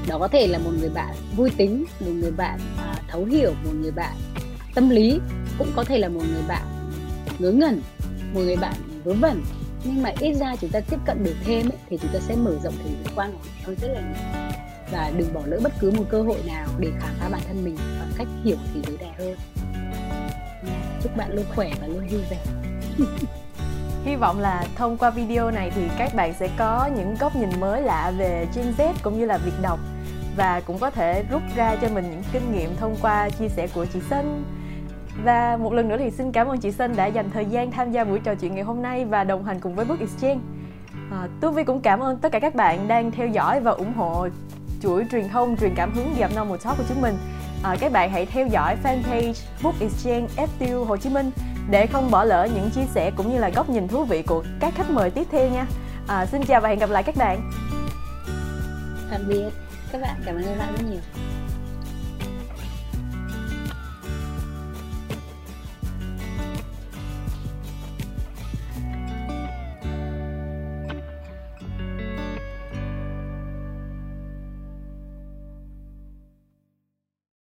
Đó 0.07 0.19
có 0.19 0.27
thể 0.27 0.47
là 0.47 0.59
một 0.59 0.71
người 0.79 0.89
bạn 0.89 1.15
vui 1.35 1.49
tính 1.57 1.85
một 1.99 2.11
người 2.11 2.31
bạn 2.31 2.59
à, 2.77 2.95
thấu 3.07 3.25
hiểu 3.25 3.53
một 3.65 3.73
người 3.81 3.91
bạn 3.91 4.15
tâm 4.75 4.89
lý 4.89 5.19
cũng 5.57 5.71
có 5.75 5.83
thể 5.83 5.97
là 5.97 6.09
một 6.09 6.21
người 6.33 6.43
bạn 6.47 6.76
ngớ 7.39 7.51
ngẩn 7.51 7.81
một 8.33 8.41
người 8.41 8.55
bạn 8.55 8.73
vớ 9.03 9.13
vẩn. 9.13 9.43
Nhưng 9.83 10.03
mà 10.03 10.11
ít 10.19 10.33
ra 10.33 10.55
chúng 10.61 10.69
ta 10.69 10.79
tiếp 10.79 10.97
cận 11.05 11.23
được 11.23 11.35
thêm 11.45 11.69
ấy, 11.69 11.77
thì 11.89 11.97
chúng 12.01 12.11
ta 12.13 12.19
sẽ 12.19 12.35
mở 12.35 12.51
rộng 12.63 12.73
thế 12.83 12.89
giới 12.89 13.13
quan 13.15 13.31
của 13.31 13.39
mình 13.43 13.63
hơn 13.63 13.75
rất 13.81 13.87
là 13.93 14.01
nhiều. 14.01 14.51
Và 14.91 15.11
đừng 15.17 15.33
bỏ 15.33 15.41
lỡ 15.45 15.59
bất 15.63 15.73
cứ 15.79 15.91
một 15.91 16.03
cơ 16.09 16.21
hội 16.21 16.37
nào 16.47 16.67
để 16.79 16.91
khám 16.99 17.09
phá 17.19 17.29
bản 17.29 17.41
thân 17.47 17.63
mình 17.63 17.77
bằng 17.99 18.11
cách 18.17 18.27
hiểu 18.43 18.57
thế 18.73 18.81
giới 18.87 18.97
này 18.97 19.11
hơn. 19.17 19.35
Chúc 21.03 21.17
bạn 21.17 21.35
luôn 21.35 21.45
khỏe 21.55 21.71
và 21.81 21.87
luôn 21.87 22.07
vui 22.07 22.21
vẻ. 22.29 22.37
Hy 24.05 24.15
vọng 24.15 24.39
là 24.39 24.65
thông 24.75 24.97
qua 24.97 25.09
video 25.09 25.51
này 25.51 25.71
thì 25.75 25.81
các 25.97 26.15
bạn 26.15 26.33
sẽ 26.39 26.49
có 26.57 26.89
những 26.95 27.15
góc 27.19 27.35
nhìn 27.35 27.49
mới 27.59 27.81
lạ 27.81 28.13
về 28.17 28.47
Gen 28.55 28.73
Z 28.77 28.93
cũng 29.03 29.19
như 29.19 29.25
là 29.25 29.37
việc 29.37 29.61
đọc 29.61 29.79
và 30.37 30.61
cũng 30.65 30.79
có 30.79 30.89
thể 30.89 31.23
rút 31.31 31.41
ra 31.55 31.75
cho 31.81 31.89
mình 31.89 32.11
những 32.11 32.23
kinh 32.33 32.51
nghiệm 32.51 32.75
thông 32.75 32.95
qua 33.01 33.29
chia 33.29 33.49
sẻ 33.49 33.67
của 33.73 33.85
chị 33.85 33.99
Sinh. 34.09 34.43
Và 35.23 35.57
một 35.57 35.73
lần 35.73 35.87
nữa 35.87 35.97
thì 35.99 36.11
xin 36.11 36.31
cảm 36.31 36.47
ơn 36.47 36.57
chị 36.57 36.71
Sinh 36.71 36.95
đã 36.95 37.05
dành 37.05 37.29
thời 37.33 37.45
gian 37.45 37.71
tham 37.71 37.91
gia 37.91 38.03
buổi 38.03 38.19
trò 38.19 38.35
chuyện 38.35 38.55
ngày 38.55 38.63
hôm 38.63 38.81
nay 38.81 39.05
và 39.05 39.23
đồng 39.23 39.45
hành 39.45 39.59
cùng 39.59 39.75
với 39.75 39.85
Book 39.85 39.99
Exchange. 39.99 40.39
À, 41.11 41.27
Tu 41.41 41.51
Vi 41.51 41.63
cũng 41.63 41.81
cảm 41.81 41.99
ơn 41.99 42.17
tất 42.17 42.31
cả 42.31 42.39
các 42.39 42.55
bạn 42.55 42.87
đang 42.87 43.11
theo 43.11 43.27
dõi 43.27 43.59
và 43.59 43.71
ủng 43.71 43.93
hộ 43.93 44.27
chuỗi 44.81 45.05
truyền 45.11 45.29
thông 45.29 45.57
truyền 45.57 45.75
cảm 45.75 45.93
hứng 45.93 46.13
đẹp 46.17 46.29
non 46.35 46.49
một 46.49 46.57
Talk 46.63 46.77
của 46.77 46.83
chúng 46.89 47.01
mình. 47.01 47.17
À, 47.63 47.75
các 47.79 47.91
bạn 47.91 48.11
hãy 48.11 48.25
theo 48.25 48.47
dõi 48.47 48.77
fanpage 48.83 49.33
Book 49.63 49.75
Exchange 49.79 50.27
FTU 50.35 50.83
Hồ 50.83 50.97
Chí 50.97 51.09
Minh 51.09 51.31
để 51.69 51.87
không 51.87 52.11
bỏ 52.11 52.23
lỡ 52.23 52.47
những 52.55 52.69
chia 52.69 52.85
sẻ 52.93 53.11
cũng 53.11 53.29
như 53.29 53.39
là 53.39 53.49
góc 53.49 53.69
nhìn 53.69 53.87
thú 53.87 54.03
vị 54.03 54.21
của 54.21 54.43
các 54.59 54.73
khách 54.75 54.89
mời 54.89 55.09
tiếp 55.09 55.27
theo 55.31 55.49
nha. 55.49 55.65
À, 56.07 56.25
xin 56.25 56.43
chào 56.43 56.61
và 56.61 56.69
hẹn 56.69 56.79
gặp 56.79 56.89
lại 56.89 57.03
các 57.03 57.15
bạn. 57.15 57.51
Tạm 59.11 59.21
biệt 59.27 59.49
các 59.91 60.01
bạn, 60.01 60.15
cảm 60.25 60.35
ơn 60.35 60.43
các 60.43 60.57
bạn 60.59 60.75
rất 60.77 60.83
nhiều. 60.89 61.26